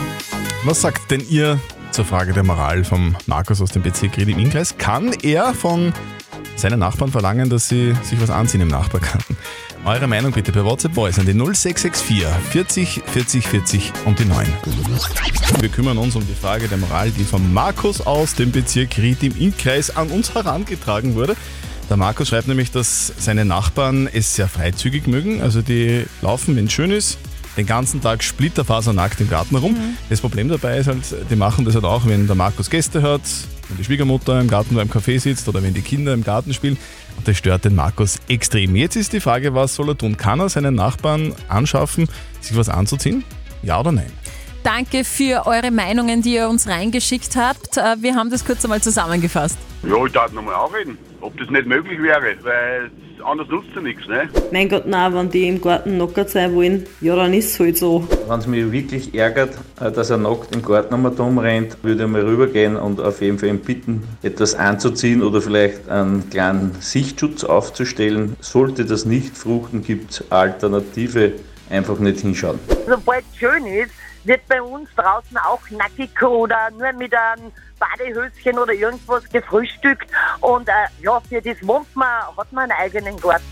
Was 0.63 0.81
sagt 0.81 1.11
denn 1.11 1.23
ihr 1.29 1.59
zur 1.97 2.05
Frage 2.05 2.31
der 2.31 2.43
Moral 2.43 2.83
vom 2.83 3.15
Markus 3.25 3.59
aus 3.59 3.71
dem 3.71 3.81
Bezirk 3.81 4.17
Ried 4.17 4.29
im 4.29 4.37
Innkreis? 4.37 4.77
Kann 4.77 5.13
er 5.23 5.55
von 5.55 5.91
seinen 6.55 6.77
Nachbarn 6.77 7.11
verlangen, 7.11 7.49
dass 7.49 7.69
sie 7.69 7.95
sich 8.03 8.21
was 8.21 8.29
anziehen 8.29 8.61
im 8.61 8.67
Nachbargarten? 8.67 9.35
Eure 9.83 10.05
Meinung 10.05 10.31
bitte 10.31 10.51
per 10.51 10.63
WhatsApp 10.63 10.93
Voice 10.93 11.17
an 11.17 11.25
die 11.25 11.33
0664 11.33 12.23
40 12.51 13.01
40 13.03 13.47
40 13.47 13.93
und 14.05 14.19
die 14.19 14.25
9. 14.25 14.45
Wir 15.59 15.69
kümmern 15.69 15.97
uns 15.97 16.15
um 16.15 16.27
die 16.27 16.35
Frage 16.35 16.67
der 16.67 16.77
Moral, 16.77 17.09
die 17.09 17.23
von 17.23 17.51
Markus 17.51 17.99
aus 17.99 18.35
dem 18.35 18.51
Bezirk 18.51 18.95
Ried 18.99 19.23
im 19.23 19.35
Innkreis 19.35 19.89
an 19.89 20.09
uns 20.09 20.35
herangetragen 20.35 21.15
wurde. 21.15 21.35
Der 21.89 21.97
Markus 21.97 22.27
schreibt 22.27 22.47
nämlich, 22.47 22.69
dass 22.69 23.11
seine 23.17 23.43
Nachbarn 23.43 24.07
es 24.13 24.35
sehr 24.35 24.47
freizügig 24.47 25.07
mögen. 25.07 25.41
Also 25.41 25.63
die 25.63 26.05
laufen, 26.21 26.55
wenn 26.57 26.65
es 26.65 26.73
schön 26.73 26.91
ist, 26.91 27.17
den 27.57 27.65
ganzen 27.65 28.01
Tag 28.01 28.23
splitterfasernackt 28.23 29.19
im 29.19 29.29
Garten 29.29 29.55
rum. 29.55 29.75
Das 30.09 30.21
Problem 30.21 30.47
dabei 30.47 30.77
ist 30.77 30.87
halt, 30.87 31.03
die 31.29 31.35
machen 31.35 31.65
das 31.65 31.73
halt 31.73 31.85
auch, 31.85 32.05
wenn 32.05 32.27
der 32.27 32.35
Markus 32.35 32.69
Gäste 32.69 33.01
hat, 33.01 33.21
wenn 33.67 33.77
die 33.77 33.83
Schwiegermutter 33.83 34.39
im 34.39 34.47
Garten 34.47 34.75
beim 34.75 34.89
Café 34.89 35.19
sitzt 35.19 35.47
oder 35.49 35.61
wenn 35.63 35.73
die 35.73 35.81
Kinder 35.81 36.13
im 36.13 36.23
Garten 36.23 36.53
spielen. 36.53 36.77
Und 37.17 37.27
das 37.27 37.37
stört 37.37 37.65
den 37.65 37.75
Markus 37.75 38.19
extrem. 38.29 38.75
Jetzt 38.75 38.95
ist 38.95 39.11
die 39.11 39.19
Frage, 39.19 39.53
was 39.55 39.75
soll 39.75 39.89
er 39.89 39.97
tun? 39.97 40.17
Kann 40.17 40.39
er 40.39 40.49
seinen 40.49 40.75
Nachbarn 40.75 41.33
anschaffen, 41.49 42.07
sich 42.39 42.55
was 42.55 42.69
anzuziehen? 42.69 43.23
Ja 43.63 43.79
oder 43.79 43.91
nein? 43.91 44.11
Danke 44.67 45.05
für 45.05 45.47
eure 45.47 45.71
Meinungen, 45.71 46.21
die 46.21 46.33
ihr 46.33 46.49
uns 46.49 46.67
reingeschickt 46.67 47.37
habt. 47.37 47.77
Äh, 47.77 47.95
Wir 48.01 48.15
haben 48.15 48.29
das 48.29 48.43
kurz 48.43 48.65
einmal 48.65 48.81
zusammengefasst. 48.81 49.57
Ja, 49.83 50.05
ich 50.05 50.11
darf 50.11 50.33
nochmal 50.33 50.55
anreden, 50.55 50.97
ob 51.21 51.37
das 51.37 51.49
nicht 51.49 51.67
möglich 51.67 52.01
wäre, 52.01 52.35
weil 52.41 52.91
anders 53.23 53.47
nutzt 53.47 53.69
ja 53.73 53.81
nichts, 53.81 54.05
ne? 54.07 54.27
Mein 54.51 54.67
Gott, 54.67 54.85
nein, 54.85 55.15
wenn 55.15 55.29
die 55.29 55.47
im 55.47 55.61
Garten 55.61 55.95
nackert 55.97 56.31
sein 56.31 56.53
wollen, 56.53 56.85
ja, 56.99 57.15
dann 57.15 57.33
ist 57.33 57.53
es 57.53 57.59
halt 57.61 57.77
so. 57.77 58.05
Wenn 58.27 58.39
es 58.39 58.47
mich 58.47 58.69
wirklich 58.69 59.15
ärgert, 59.15 59.57
äh, 59.79 59.89
dass 59.89 60.09
er 60.09 60.17
nackt 60.17 60.53
im 60.53 60.61
Garten 60.61 60.93
einmal 60.93 61.15
dumm 61.15 61.37
rennt, 61.37 61.81
würde 61.81 62.03
ich 62.03 62.09
mal 62.09 62.23
rübergehen 62.23 62.75
und 62.75 62.99
auf 62.99 63.21
jeden 63.21 63.39
Fall 63.39 63.47
ihn 63.47 63.61
bitten, 63.61 64.03
etwas 64.21 64.53
anzuziehen 64.53 65.23
oder 65.23 65.41
vielleicht 65.41 65.87
einen 65.87 66.29
kleinen 66.29 66.75
Sichtschutz 66.81 67.45
aufzustellen. 67.45 68.35
Sollte 68.41 68.83
das 68.83 69.05
nicht 69.05 69.37
fruchten, 69.37 69.81
gibt 69.81 70.11
es 70.11 70.29
Alternative, 70.29 71.35
einfach 71.69 71.99
nicht 71.99 72.19
hinschauen. 72.19 72.59
Sobald 72.85 73.23
es 73.31 73.37
schön 73.37 73.65
ist, 73.65 73.91
wird 74.23 74.41
bei 74.47 74.61
uns 74.61 74.89
draußen 74.95 75.37
auch 75.37 75.61
nackig 75.71 76.21
oder 76.21 76.69
nur 76.71 76.91
mit 76.93 77.13
einem 77.13 77.51
Badehöschen 77.79 78.57
oder 78.59 78.73
irgendwas 78.73 79.23
gefrühstückt. 79.29 80.09
Und 80.41 80.67
äh, 80.67 80.71
ja, 81.03 81.19
für 81.27 81.41
das 81.41 81.57
wohnt 81.61 81.93
man, 81.95 82.07
hat 82.37 82.51
man 82.51 82.69
einen 82.69 82.79
eigenen 82.79 83.17
Garten. 83.19 83.43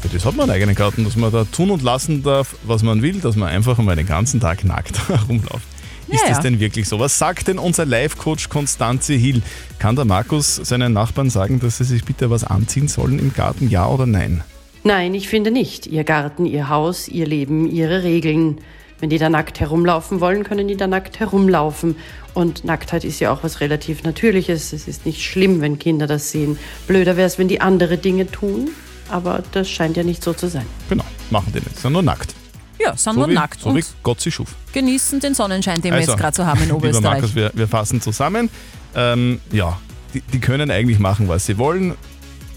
Für 0.00 0.08
das 0.08 0.24
hat 0.24 0.34
man 0.34 0.44
einen 0.44 0.56
eigenen 0.56 0.74
Garten, 0.74 1.04
dass 1.04 1.16
man 1.16 1.30
da 1.32 1.44
tun 1.44 1.70
und 1.70 1.82
lassen 1.82 2.22
darf, 2.22 2.56
was 2.64 2.82
man 2.82 3.02
will, 3.02 3.20
dass 3.20 3.36
man 3.36 3.48
einfach 3.48 3.78
einmal 3.78 3.96
den 3.96 4.06
ganzen 4.06 4.40
Tag 4.40 4.64
nackt 4.64 5.08
herumläuft. 5.08 5.68
Ist 6.08 6.22
Ja, 6.22 6.28
das 6.28 6.36
ja. 6.38 6.42
denn 6.42 6.60
wirklich 6.60 6.86
so? 6.88 6.98
Was 6.98 7.18
sagt 7.18 7.48
denn 7.48 7.58
unser 7.58 7.86
Live-Coach 7.86 8.50
Konstanze 8.50 9.14
Hill? 9.14 9.42
Kann 9.78 9.96
der 9.96 10.04
Markus 10.04 10.56
seinen 10.56 10.92
Nachbarn 10.92 11.30
sagen, 11.30 11.60
dass 11.60 11.78
sie 11.78 11.84
sich 11.84 12.04
bitte 12.04 12.28
was 12.28 12.44
anziehen 12.44 12.88
sollen 12.88 13.18
im 13.18 13.32
Garten, 13.32 13.70
ja 13.70 13.86
oder 13.86 14.04
nein? 14.04 14.42
Nein, 14.82 15.14
ich 15.14 15.28
finde 15.28 15.50
nicht. 15.50 15.86
Ihr 15.86 16.04
Garten, 16.04 16.44
ihr 16.44 16.68
Haus, 16.68 17.08
ihr 17.08 17.26
Leben, 17.26 17.66
ihre 17.70 18.02
Regeln. 18.02 18.58
Wenn 19.04 19.10
die 19.10 19.18
da 19.18 19.28
nackt 19.28 19.60
herumlaufen 19.60 20.22
wollen, 20.22 20.44
können 20.44 20.66
die 20.66 20.78
da 20.78 20.86
nackt 20.86 21.20
herumlaufen. 21.20 21.96
Und 22.32 22.64
Nacktheit 22.64 23.04
ist 23.04 23.20
ja 23.20 23.30
auch 23.34 23.44
was 23.44 23.60
relativ 23.60 24.02
Natürliches. 24.02 24.72
Es 24.72 24.88
ist 24.88 25.04
nicht 25.04 25.22
schlimm, 25.22 25.60
wenn 25.60 25.78
Kinder 25.78 26.06
das 26.06 26.30
sehen. 26.30 26.58
Blöder 26.86 27.18
wäre 27.18 27.26
es, 27.26 27.38
wenn 27.38 27.46
die 27.46 27.60
andere 27.60 27.98
Dinge 27.98 28.30
tun. 28.30 28.70
Aber 29.10 29.42
das 29.52 29.68
scheint 29.68 29.98
ja 29.98 30.04
nicht 30.04 30.24
so 30.24 30.32
zu 30.32 30.48
sein. 30.48 30.64
Genau, 30.88 31.04
machen 31.28 31.52
die 31.54 31.58
nicht, 31.58 31.78
sind 31.78 31.92
nur 31.92 32.02
nackt. 32.02 32.34
Ja, 32.80 32.96
sind 32.96 33.12
so 33.12 33.20
nur 33.20 33.28
wie, 33.28 33.34
nackt 33.34 33.60
So 33.60 33.68
und 33.68 33.76
wie 33.76 33.84
Gott 34.02 34.22
sie 34.22 34.32
schuf. 34.32 34.54
genießen 34.72 35.20
den 35.20 35.34
Sonnenschein, 35.34 35.82
den 35.82 35.92
wir 35.92 36.00
jetzt 36.00 36.16
gerade 36.16 36.34
so 36.34 36.46
haben 36.46 36.60
in 36.60 36.64
lieber 36.68 36.76
Oberösterreich. 36.78 37.12
Markus, 37.20 37.34
wir, 37.34 37.50
wir 37.52 37.68
fassen 37.68 38.00
zusammen. 38.00 38.48
Ähm, 38.94 39.38
ja, 39.52 39.78
die, 40.14 40.22
die 40.22 40.40
können 40.40 40.70
eigentlich 40.70 40.98
machen, 40.98 41.28
was 41.28 41.44
sie 41.44 41.58
wollen. 41.58 41.92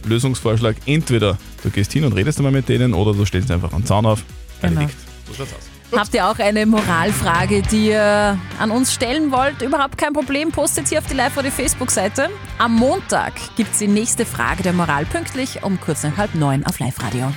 Lösungsvorschlag. 0.06 0.78
Entweder 0.86 1.38
du 1.64 1.70
gehst 1.72 1.92
hin 1.92 2.06
und 2.06 2.14
redest 2.14 2.40
einmal 2.40 2.54
mit 2.54 2.70
denen 2.70 2.94
oder 2.94 3.12
du 3.12 3.26
stellst 3.26 3.52
einfach 3.52 3.74
einen 3.74 3.86
Zaun 3.86 4.06
auf. 4.06 4.24
Genau. 4.62 4.76
Erledigt. 4.76 4.98
So 5.28 5.34
schaut's 5.34 5.52
aus. 5.52 5.77
Habt 5.96 6.14
ihr 6.14 6.28
auch 6.28 6.40
eine 6.40 6.66
Moralfrage, 6.66 7.62
die 7.62 7.88
ihr 7.88 8.38
an 8.60 8.72
uns 8.72 8.94
stellen 8.94 9.32
wollt? 9.32 9.62
Überhaupt 9.62 9.98
kein 9.98 10.14
Problem, 10.14 10.52
postet 10.52 10.90
hier 10.90 11.00
auf 11.00 11.08
die 11.08 11.14
Live-Radio 11.14 11.52
Facebook-Seite. 11.52 12.30
Am 12.58 12.76
Montag 12.76 13.34
gibt 13.56 13.72
es 13.72 13.80
die 13.80 13.88
nächste 13.88 14.26
Frage 14.26 14.64
der 14.64 14.74
Moral 14.74 15.06
pünktlich 15.06 15.64
um 15.64 15.80
kurz 15.80 16.04
nach 16.04 16.18
halb 16.18 16.36
neun 16.36 16.66
auf 16.66 16.80
Live-Radio. 16.80 17.32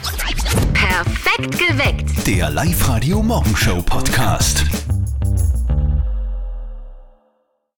Perfekt 0.75 1.59
geweckt. 1.59 2.27
Der 2.27 2.51
Live-Radio 2.51 3.23
Morgenshow 3.23 3.81
Podcast. 3.83 4.65